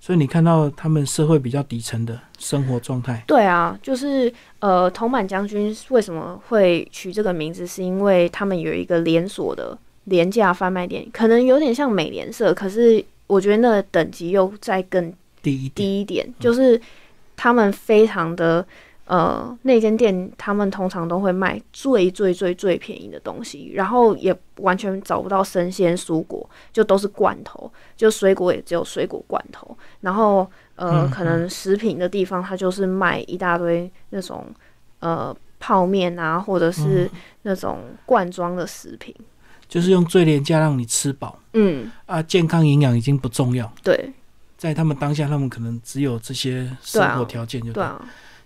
[0.00, 3.22] 所以你看到他们社会比较底层的生活状态。
[3.26, 7.66] 对啊，就是呃，铜板将军为什么会取这个名字？
[7.66, 16.80] 是因为他们有一个连锁的廉价贩卖店，可能有点像美联社，可是我觉得那等级又再更低低一点，就是
[17.36, 18.66] 他们非常的。
[19.12, 29.76] 呃，那间店他们通常都会卖最最最最便宜的东西，然后也完全找不到生鲜蔬果，就都是罐头，就水果也只有水果罐头。
[30.00, 34.46] 然后呃，嗯可能食品的地方，它就是卖一大堆那种
[35.00, 37.06] 呃泡面啊，或者是
[37.42, 39.14] 那种罐装的食品。
[39.68, 41.38] 就是用最廉价让你吃饱。
[41.52, 44.10] 嗯，啊，健康营养已经不重要，对。
[44.56, 48.00] 在他们当下，他们可能只有这些生活条件就对啊，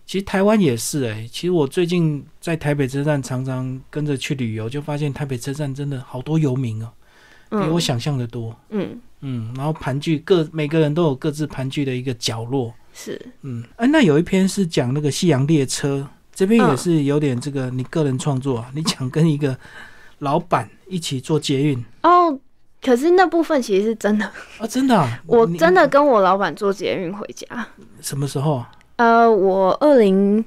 [0.06, 6.88] 其实台湾也是哎、其实我最近在台北车站常常跟着去旅游，就发现台北车站真的好多游民哦、
[7.50, 8.56] 比嗯我想象的多。
[8.70, 12.72] 嗯嗯，然后盘踞各每个人都有各自盘踞的一个角落。
[12.92, 19.58] 是嗯，哎、那有一篇是讲那个西洋列车，这边也嗯是有点这个你个人创作啊， 你讲跟一个
[20.20, 22.38] 老板一起做捷运哦。
[22.80, 24.24] 可是那部分其实是真的，
[24.58, 27.66] 啊，真的、啊， 我真的跟我老板坐捷运回家。
[28.00, 28.70] 什么时候啊？
[28.96, 30.44] 呃，我二零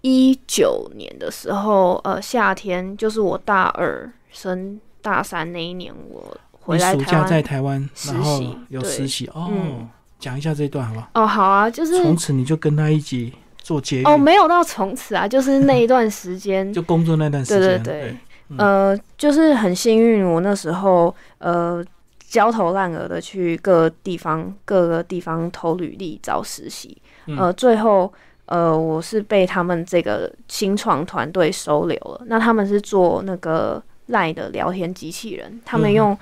[0.00, 7.42] 一九年的时候，呃，夏天就是我大二升大三那一年，我回来台暑假在。
[7.42, 9.88] 台湾，实然后习有实习哦嗯。
[10.18, 11.08] 讲、一下这一段好不好？
[11.14, 18.16] 哦，好啊，就是从此你就跟他一起做捷运，哦，没有到从此啊，就是那一段时间， 就工作那段时间，对对对，
[18.50, 21.84] 嗯呃，就是很幸运，我那时候呃
[22.32, 27.36] 焦头烂额的去各地方各个地方投履历找实习，嗯。
[27.36, 28.10] 呃，最后
[28.46, 32.22] 呃我是被他们这个新创团队收留了。
[32.28, 35.92] 那他们是做那个 Line 的聊天机器人，他们嗯。
[35.92, 36.18] 用、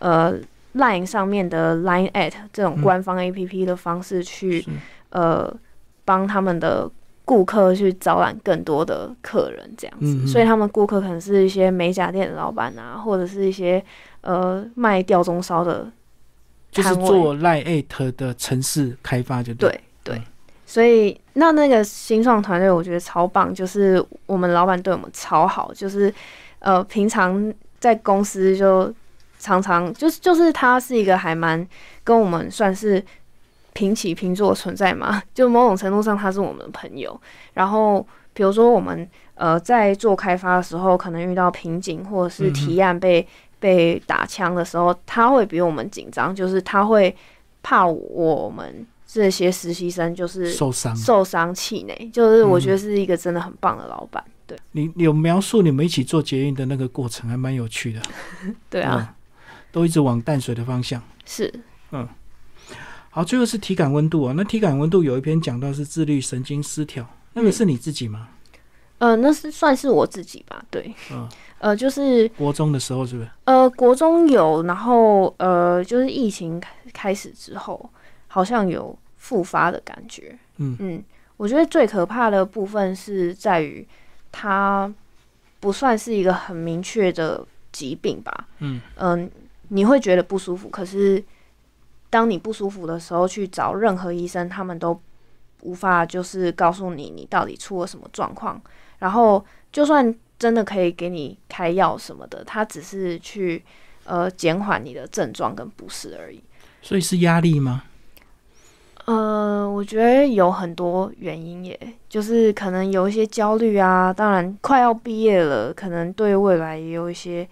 [0.00, 0.34] 呃
[0.74, 4.70] Line 上面的 Line at 这种嗯官方 APP 的方式去、是。
[5.10, 5.54] 呃
[6.04, 6.90] 帮他们的
[7.24, 10.06] 顾客去招揽更多的客人，这样子。
[10.06, 10.26] 嗯嗯。
[10.26, 13.80] 所以他们顾客可能是一些美甲店的老板啊，或者是一些
[14.22, 15.86] 呃卖吊钟烧的
[16.70, 19.68] 就是做 Eight 的城市开发，就对。
[19.68, 20.22] 对对嗯，
[20.66, 26.12] 所以那那个新创团队我觉得超棒，就是我们老板对我们超好，就是
[26.60, 28.92] 呃平常在公司就
[29.38, 31.66] 常常就是就是他是一个还蛮
[32.02, 33.04] 跟我们算是
[33.74, 37.20] 平起平坐的存在嘛， 就某种程度上他是我们的朋友。
[37.54, 43.26] 然后比如说我们呃在做开发的时候，可能遇到瓶颈或者是提案被、
[43.62, 47.16] 被打枪的时候，他会比我们紧张，就是他会
[47.62, 50.96] 怕我们这些实习生就是受伤。
[50.96, 54.22] 受伤气馁，就是我觉得是一个真的很棒的老板。
[54.48, 58.02] 对你你有描述你们一起做捷运的那个过程，还蛮有趣的。
[58.68, 61.00] 对啊，嗯，都一直往淡水的方向。
[61.24, 61.48] 是
[61.92, 62.08] 嗯
[63.10, 64.34] 好，最后是体感温度啊。
[64.36, 68.28] 那体感温度有一篇讲到是自律神经失调，那个是你自己吗？
[68.98, 71.28] 呃，那是算是我自己吧，对，嗯，
[71.62, 73.30] 呃，就是国中的时候是不是？
[73.44, 77.88] 呃，国中有，然后呃，就是疫情开开始之后，
[78.26, 80.36] 好像有复发的感觉。
[80.56, 81.04] 嗯嗯，
[81.36, 83.86] 我觉得最可怕的部分是在于
[84.32, 84.92] 它
[85.60, 88.48] 不算是一个很明确的疾病吧。
[88.58, 89.30] 嗯嗯、
[89.68, 91.22] 你会觉得不舒服，可是
[92.10, 95.00] 当你不舒服的时候去找任何医生，他们都
[95.60, 98.60] 无法就是告诉你你到底出了什么状况。
[98.98, 103.62] 然后就算真的可以给你开药什么的，他只是去
[104.02, 106.42] 呃减缓你的症状跟不适而已。
[106.80, 107.84] 所以是压力吗？
[109.04, 111.78] 呃，我觉得有很多原因耶，
[112.08, 117.48] 就是可能有一些焦虑啊，当然快要毕业了，可能对未来也有一些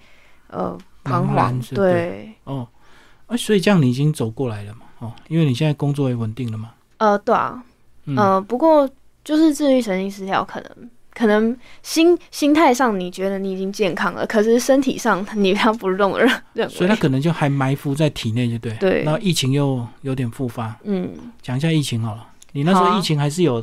[0.48, 2.66] 呃彷徨对，哦，
[3.26, 4.81] 啊，所以这样你已经走过来了嘛？
[4.98, 6.74] 哦，因为你现在工作也稳定了嘛。
[6.98, 7.62] 呃，对啊，
[8.07, 8.90] 嗯，呃，不过
[9.22, 18.72] 就是自律神经失调，可能可能心心态上你觉得你已经健康了，可是身体上你他不认认认所以他，可能就还埋伏在体内，就对。
[18.80, 19.02] 对。
[19.02, 21.11] 然后疫情又有点复发，嗯，
[21.42, 22.26] 讲一下疫情好了。
[22.52, 23.62] 你那时候疫情还是有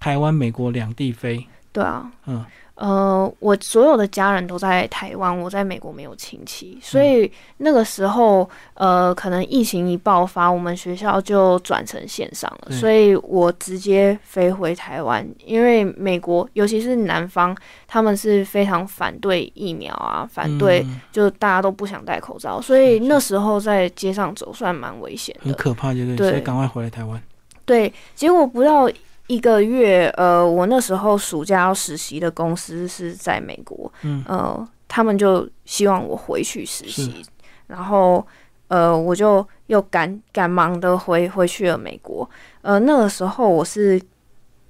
[0.00, 2.42] 台湾、美国两地飞，对啊，嗯，
[2.76, 17.56] 呃，我所有的家人都在台湾，我在美国没有亲戚，所以那个时候，呃，可能疫情一爆发，我们学校就转成线上了，所以我直接飞回台湾，因为美国，尤其是南方，
[17.88, 25.54] 他们是非常反对疫苗啊，反对，嗯就大家都不想戴口罩，所以是是那时候在街上走算蛮危险的很。
[25.54, 26.16] 可怕，就对。
[26.16, 27.18] 对所以赶快回来台湾。
[27.64, 28.88] 对，结果不到
[29.26, 34.24] 一个月，呃，我那时候暑假要实习的公司是在美国，嗯。
[34.26, 37.24] 呃，他们就希望我回去实习，
[37.66, 38.24] 然后
[38.68, 42.28] 呃，我就又赶赶忙的回回去了美国。
[42.62, 44.00] 呃，那个时候我是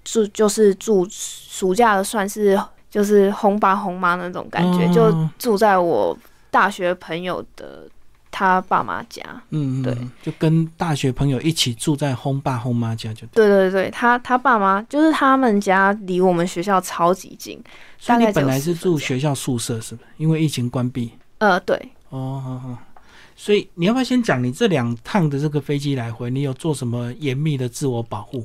[0.04, 2.58] 住就是住暑假的，算是
[2.90, 6.16] 就是红爸红妈那种感觉，就哦住在我
[6.50, 7.86] 大学朋友的
[8.38, 9.22] 他爸妈家。
[9.48, 13.48] 嗯，嗯对，就跟大学朋友一起住在轰爸轰妈家就对。
[13.48, 17.58] 对对对，他他爸妈就是他们家离我们学校超级近。
[17.98, 20.08] 所以你本来是10分钟住学校宿舍是不是？
[20.18, 21.12] 因为疫情关闭。
[21.38, 21.80] 呃，对，
[22.10, 22.78] 哦，好好。
[23.34, 28.44] 所以你要不要先讲你这两趟的这个飞机来回，你有做什么严密的自我保护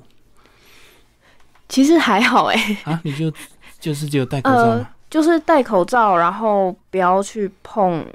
[1.68, 2.98] 其实还好哎、啊？
[3.04, 3.30] 你就
[3.78, 8.06] 就是只有戴口罩呃？，就是戴口罩，然后不要去碰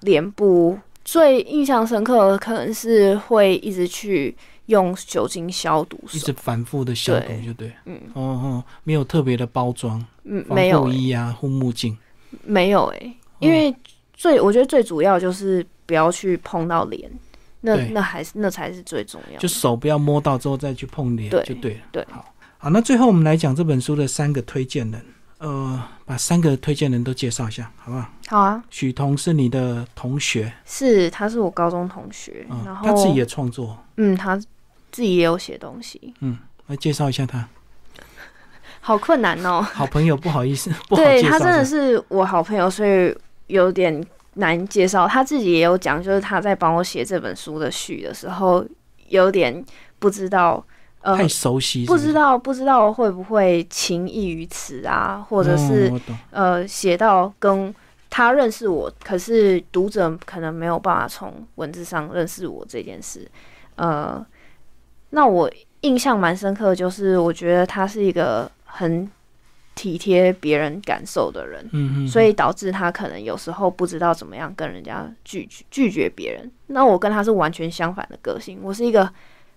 [0.00, 0.78] 脸部。
[1.06, 4.36] 最印象深刻的可能是会一直去
[4.66, 7.72] 用酒精消毒一直，反复的消毒就对。
[7.84, 11.96] 嗯哦哦，没有特别的包装，嗯，没有欸、护衣啊、护目镜。
[12.42, 13.72] 没有哎、因为
[14.12, 17.08] 最我觉得最主要就是不要去碰到脸，
[17.60, 19.38] 那那还是那才是最重要的。
[19.38, 21.80] 就手不要摸到之后再去碰脸就对了。
[21.92, 25.00] 对好，好，那最后我们来讲这本书的三个推荐人，
[25.38, 28.08] 呃，把三个推荐人都介绍一下，好不好？
[28.28, 34.36] 好啊，许彤是你的同学，是他是我高中同学，嗯然，后他自己也创作，嗯，他
[34.90, 37.48] 自己也有写东西，嗯来介绍一下他。
[38.80, 39.60] 好困难哦。
[39.60, 43.14] 好朋友，不好意思， 不好对他真的是是我好朋友，所以
[43.48, 45.06] 有点难介绍。
[45.08, 48.64] 他自己也有讲，就是他在帮我写这本书的序的时候，
[49.08, 49.64] 有点
[49.98, 50.64] 不知道，
[51.02, 57.74] 呃，太熟悉是是不知道不知道会不会情意于此啊，或者是、哦，呃写到跟
[58.10, 63.28] 他认识我，可是读者可能没有办法从文字上认识我这件事。
[63.76, 64.24] 呃，
[65.10, 65.50] 那我
[65.82, 69.08] 印象蛮深刻，就是我觉得他是一个很
[69.74, 71.62] 体贴别人感受的人。
[71.72, 76.50] 嗯嗯，所以导致他可能有时候不知道怎么样跟人家拒绝拒绝别人。
[76.68, 79.08] 那我跟他是完全相反的个性，我是一个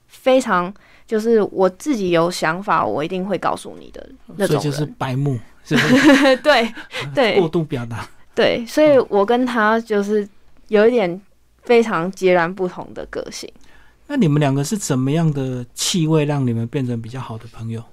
[0.07, 0.73] 非常
[1.09, 4.85] 就是我自己有想法，我一定会告诉你的那种所以就是。
[4.85, 6.71] 白目， 是不是对
[7.15, 8.07] 对过度表达？
[8.35, 10.27] 对，所以我跟他就是
[10.67, 11.19] 有一点
[11.63, 13.51] 非常截然不同的个性。
[14.05, 17.83] 那你们两个是怎么样的气味让你们变成比较好的朋友？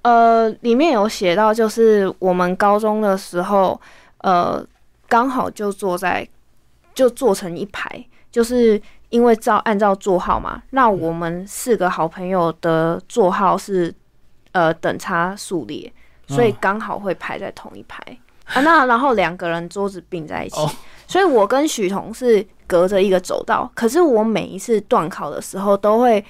[0.00, 3.78] 呃，里面有写到，就是我们高中的时候，
[4.22, 4.66] 呃，
[5.06, 6.26] 刚好就坐在
[6.94, 8.02] 就坐成一排，
[8.32, 8.80] 就是
[9.10, 13.94] 因为照按照座号嘛，那我们四个好朋友的座号是
[14.52, 15.92] 呃等差数列，
[16.26, 18.02] 所以哦刚好会排在同一排、
[18.44, 18.60] 啊。
[18.60, 20.70] 那然后两个人桌子并在一起，哦
[21.06, 26.24] 所以我跟许彤是隔着一个走道，可是我每一次断考的时候都会。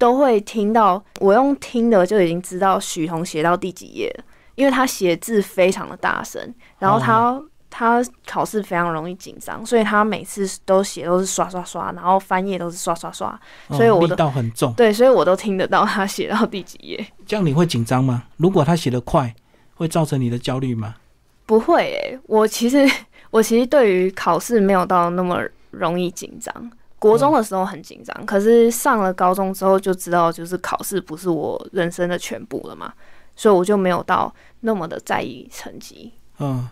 [0.00, 4.24] 都会听到，我用听的就已经知道许彤写到第几页了，
[4.54, 7.38] 因为他写字非常的大声，然后他、
[7.70, 13.40] 他考试非常容易紧张，所以他每次都写都是刷刷刷，然后翻页都是刷刷刷，
[13.70, 17.06] 所以我的道很重，对，所以我都听得到他写到第几页。
[17.24, 18.24] 这样你会紧张吗？
[18.36, 19.34] 如果他写得快，
[19.74, 20.96] 会造成你的焦虑吗？
[21.46, 22.88] 不会诶、我其实
[23.30, 25.40] 我其实对于考试没有到那么
[25.70, 26.70] 容易紧张。
[26.98, 32.92] 国中的时候很紧张，可是上了高中之后就知道，就是考试不是我人生的全部了嘛，
[33.34, 36.12] 所以我就没有到那么的在意成绩。
[36.38, 36.68] 嗯，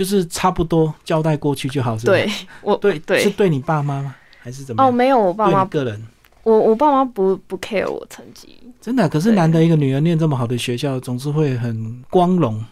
[0.00, 2.12] 就是差不多交代过去就好，是吧？
[2.14, 2.30] 对
[2.62, 4.14] 我对对是对你爸妈吗？
[4.38, 6.02] 还是怎么哦，没有，我爸妈个人
[6.42, 12.64] 我我爸妈不不 care 我成绩，真的，可是对难得一个女儿念这么好的学校，总是会很光荣，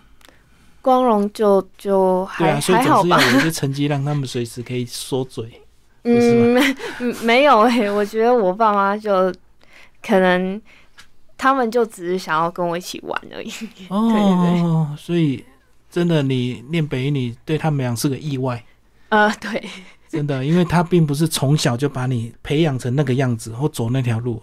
[0.80, 3.32] 光荣就就还、对啊，所以还好吧总是要。
[3.34, 5.60] 有一些成绩让他们随时可以说嘴。
[6.04, 6.76] 嗯，没
[7.22, 9.30] 没有诶、我觉得我爸妈就
[10.02, 10.58] 可能
[11.36, 13.52] 他们就只是想要跟我一起玩而已。
[13.90, 15.44] 哦，所以
[15.90, 18.62] 真的，你念北一女对他们俩是个意外，
[19.08, 19.68] 呃，对，
[20.08, 24.42] 真的，因为他并不是从小就把你培养成那个样子或走那条路，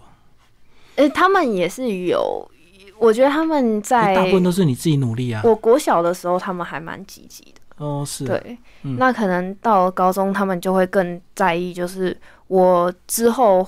[0.96, 2.50] 呃，他们也是有，
[2.98, 5.40] 我觉得他们在大部分都是你自己努力啊。
[5.44, 7.60] 我国小的时候，他们还蛮积极的。
[7.76, 8.96] 哦，是，对，嗯。
[8.98, 12.16] 那可能到了高中，他们就会更在意，就是
[12.48, 13.66] 我之后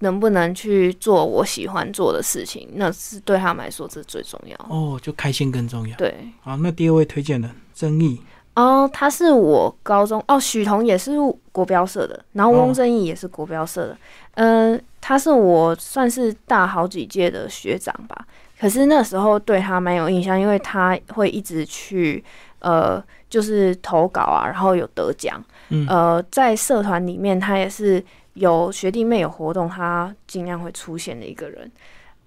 [0.00, 4.56] 能不能去做我喜欢做的事情，那是对他们来说这是最重要。
[4.68, 5.96] 哦，就开心更重要。
[5.96, 8.20] 对，好，那第二位推荐的曾毅，
[8.54, 11.12] 哦，他是我高中哦，许彤也是
[11.52, 13.98] 国标社的，然后哦翁正义也是国标社的，
[14.34, 18.26] 嗯、他是我算是大好几届的学长吧。
[18.60, 22.22] 可是那时候对他蛮有印象，因为他会一直去
[22.58, 25.40] 呃，就是投稿啊，然后有得奖。
[25.68, 28.04] 嗯，呃，在社团里面，他也是
[28.38, 31.70] 有学弟妹有活动，他尽量会出现的一个人。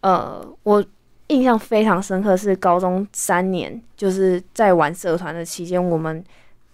[0.02, 0.84] 呃，我
[1.28, 6.24] 印象非常深刻是高中三年，就是在玩社团的期间，我们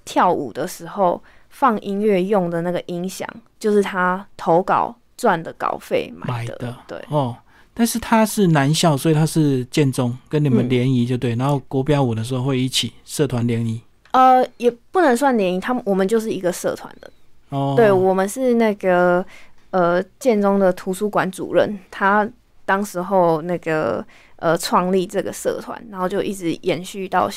[0.03, 3.27] 跳舞的时候放音乐用的那个音响，
[3.59, 6.33] 就是他投稿赚的稿费买的。
[6.33, 7.35] 买的对，哦，
[7.73, 13.79] 但是他是男校，所以他是建中，跟你们嗯联谊就对，然后国标舞的时候会一起社团联谊。
[14.11, 17.11] 呃，也不能算联谊，他们我们就是一个社团的。
[17.49, 19.25] 哦，对我们是那个
[19.71, 22.29] 呃建中的图书馆主任，他
[22.65, 24.05] 当时候那个
[24.37, 27.29] 呃创立这个社团，然后就一直延续到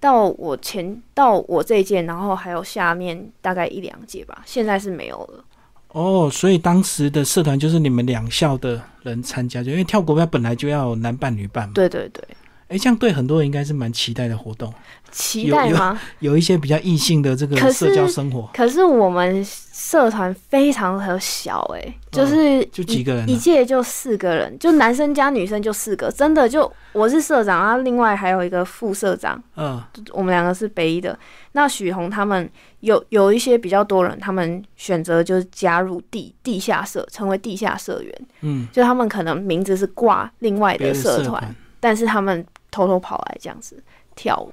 [0.00, 5.44] 到我前到我这一届，然后还有下面大概一两届吧，现在是没有了。
[5.92, 11.72] 哦，所以当时的社团就是你们两校的人参加，就因为跳国标本来就要男扮女扮嘛。
[11.74, 12.22] 对对对，
[12.68, 14.72] 哎，这样对很多人应该是蛮期待的活动。
[15.12, 15.98] 期待吗？
[16.18, 18.50] 有一些比较异性的这个社交生活。
[18.52, 31.16] 可是我们社团非常的小，哎，就是就几个人，一届就四个人，就男生加女生就四个，真的就我是社长，然后另外还有一个副社长，嗯，我们两个是北一的。
[31.52, 32.50] 那许宏他们
[32.80, 42.44] 有有一些比较多人，他们选择就是加入地地下社，成为地下社员，嗯，就他们可能名字是挂另外的社团，但是他们
[42.76, 43.82] 偷偷跑来这样子
[44.14, 44.52] 跳舞。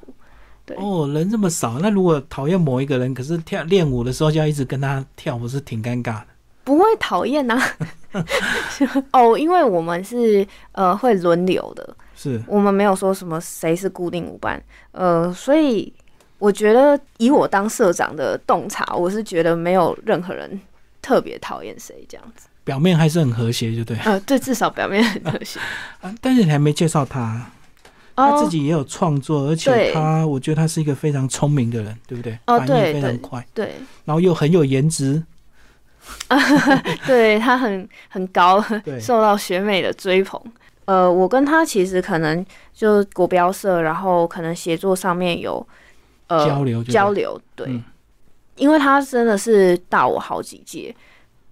[0.65, 6.27] 对哦，人这么少，那如果讨厌某一个人，可是跳练舞的时候就要一直跟他跳，不是挺尴尬的？
[6.63, 7.61] 不会讨厌呐。
[9.11, 14.63] 哦，因为我们是呃会轮流的，是我们没有说什么谁是固定舞伴，
[14.93, 15.91] 呃，所以
[16.39, 20.57] 我觉得以我当社长的洞察，我是觉得没有任何人
[21.01, 23.97] 特别讨厌谁这样子，表面还是很和谐，就对。
[24.05, 25.59] 呃，对，至少表面很和谐
[25.99, 26.15] 啊。
[26.21, 27.51] 但是你还没介绍他。
[28.15, 32.37] 他自己也有创作，而且他，我觉得他是一个非常聪明的人，对不对？
[32.45, 33.73] 哦，对，非常快，对，
[34.05, 35.23] 然后又很有颜值，
[37.07, 38.63] 对他很很高，
[39.01, 40.39] 受到学妹的追捧。
[40.85, 45.65] 呃，我跟他其实可能就国标社，然后可能协作上面有
[46.27, 47.81] 呃交流交流，对，
[48.57, 50.95] 因为他真的是大我好几届，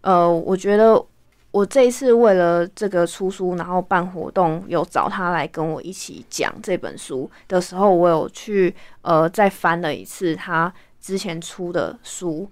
[0.01, 1.03] 呃，我觉得。
[1.51, 12.49] 我这一次为了这个出书，然后办活动，有找他来跟我一起讲这本书的时候，我有去呃再翻了一次他之前出的书，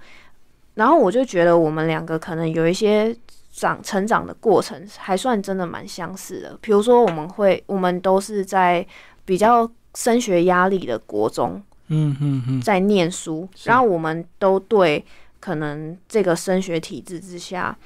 [0.73, 3.15] 然后我就觉得我们两个可能有一些
[3.53, 6.57] 长成长的过程还算真的蛮相似的。
[6.59, 8.85] 比如说，我们会我们都是在
[9.23, 15.05] 比较升学压力的国中，嗯嗯嗯，在念书，然后我们都对
[15.39, 17.77] 可能这个升学体制之下。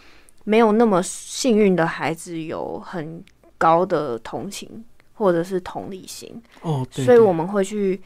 [0.44, 3.24] 没有那么幸运的孩子有很
[3.58, 4.70] 高的同情
[5.14, 6.30] 或者是同理心
[6.62, 8.02] 哦，所以我们会去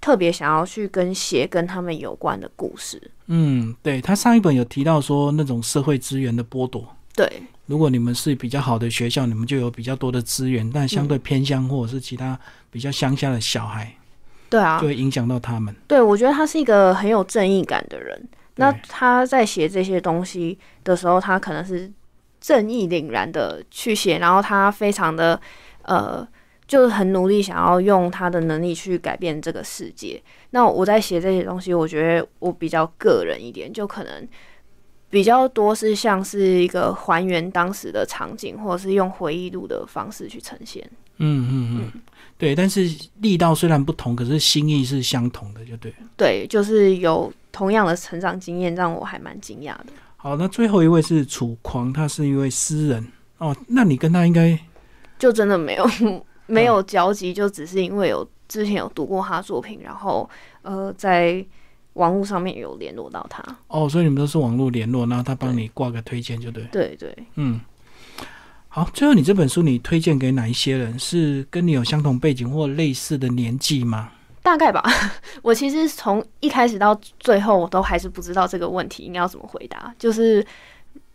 [0.00, 3.10] 特别想要去跟写跟他们有关的故事。
[3.26, 7.28] 嗯，对他上一本有提到说那种社会资源的剥夺，对，
[7.66, 12.38] 如果你们是比较好的学校，你们就有比较多的资源，但相对偏乡或者是其他
[12.70, 13.92] 比较乡下的小孩，
[14.50, 15.74] 对啊，就会影响到他们。
[15.88, 18.28] 对，我觉得他是一个很有正义感的人。
[18.56, 21.90] 那他在写这些东西的时候，他可能是
[22.38, 25.40] 正义凛然的去写，然后他非常的
[25.82, 26.26] 呃，
[26.66, 30.22] 就是很努力想要用他的能力去改变这个世界。
[30.50, 34.28] 那我在写这些东西，我觉得我比较个人一点，就可能
[35.08, 40.86] 比较多是像是一个还原当时的场景，或者是用回忆录的方式去呈现。
[41.16, 42.02] 嗯嗯嗯，
[42.36, 42.54] 对。
[42.54, 42.86] 但是
[43.20, 45.94] 力道虽然不同，可是心意是相同的，就对。
[46.18, 47.32] 对，就是有。
[47.52, 49.86] 同样的成长经验让我还蛮惊讶的。
[50.16, 53.06] 好，那最后一位是楚狂，他是一位诗人
[53.38, 53.54] 哦。
[53.68, 54.58] 那你跟他应该
[55.18, 55.86] 就真的没有
[56.46, 60.28] 没有交集，就只是因为有之前有读过他作品，然后
[60.62, 61.44] 呃在
[61.94, 63.44] 网络上面有联络到他。
[63.68, 66.64] 哦，所以你们都是网络联络，然后他帮你挂个推荐，就对。
[66.72, 67.60] 对对，嗯。
[68.68, 70.98] 好，最后你这本书你推荐给哪一些人？
[70.98, 74.10] 是跟你有相同背景或类似的年纪吗？
[74.42, 74.82] 大概吧，
[75.42, 79.94] 我其实从一开始到最后，我都还是不知道这个问题应该要怎么回答。
[79.98, 80.44] 就是，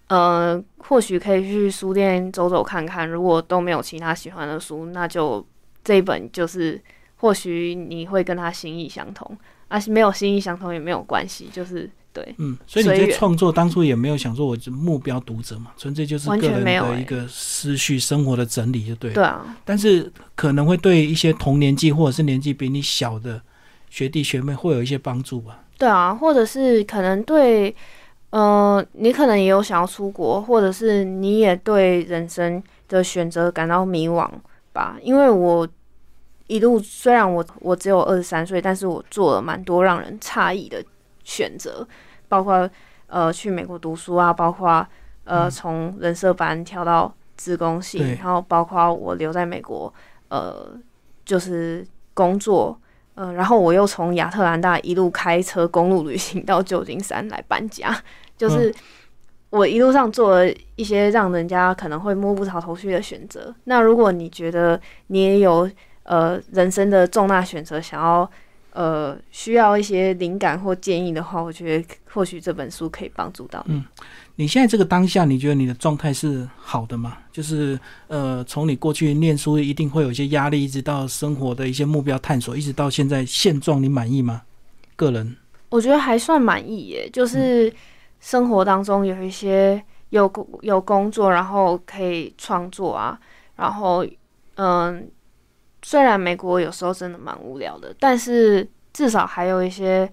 [0.08, 5.46] 呃，或许可以去书店走走看看，如果都没有其他喜欢的书，那就
[5.84, 6.82] 这一本就是，
[7.18, 11.90] 或许你会跟他心意相通，而是没有心意相通也没有关系，就是。
[12.18, 19.14] 对，嗯，所以你在创作当初也没有想说我目标读者嘛，纯粹就是个人的一个思绪、生活的整理，就对了。
[19.14, 19.58] 对啊。
[19.64, 23.40] 但是可能会对一些同年纪或者是年纪比你小的
[23.92, 25.64] 学弟学妹会有一些帮助吧。
[25.78, 27.76] 对啊，或者是可能对，
[28.32, 34.28] 呃，你可能也有想要出国，或者是你也对人生的选择感到迷惘
[34.74, 34.98] 吧。
[35.04, 35.68] 因为我
[36.48, 40.84] 一路虽然我我只有二十三岁，但是我做了蛮多让人诧异的
[41.24, 41.88] 选择。
[42.28, 42.70] 包括
[43.08, 44.86] 呃去美国读书啊，包括
[45.24, 49.94] 呃从人社班跳到职工系，然后包括我留在美国
[50.30, 50.70] 呃
[51.26, 52.80] 就是工作，
[53.16, 57.96] 呃然后我又从亚特兰大一路开车公路旅行到旧金山来搬家，
[58.36, 58.74] 就是
[59.50, 63.54] 我一路上做了一些让人家可能会摸不着头绪的选择。
[63.66, 65.70] 那如果你觉得你也有
[66.04, 68.30] 呃人生的重大选择想要。
[68.78, 73.84] 呃需要一些灵感或建议的话，我觉得或许这本书可以帮助到你。
[74.36, 77.18] 你现在这个当下，你觉得你的状态是好的吗？
[77.32, 84.44] 就是呃，从你过去念书一定会有一些压力，一直到生活的一些目标探索，一直到现在现状，你满意吗？
[84.96, 85.36] 个人，
[85.70, 87.74] 我觉得还算满意耶，就是
[88.20, 93.20] 生活当中有一些有工有工作，然后可以创作啊，
[93.56, 94.06] 然后
[94.56, 95.10] 嗯，
[95.82, 100.12] 虽然美国有时候真的蛮无聊的，但是至少还有一些。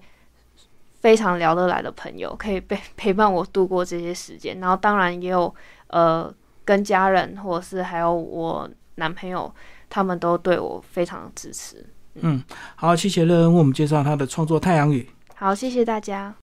[1.01, 4.59] 非常聊得来的朋友，可以陪 陪伴我度过这些时间。
[4.59, 5.53] 然后当然也有
[5.89, 9.53] 呃，跟家人或者是还有我男朋友，
[9.87, 11.85] 他们都对我非常支持。
[12.15, 12.43] 嗯，
[12.75, 15.07] 好，谢谢乐恩为我们介绍他的创作《太阳雨》。
[15.35, 16.33] 好，谢谢大家。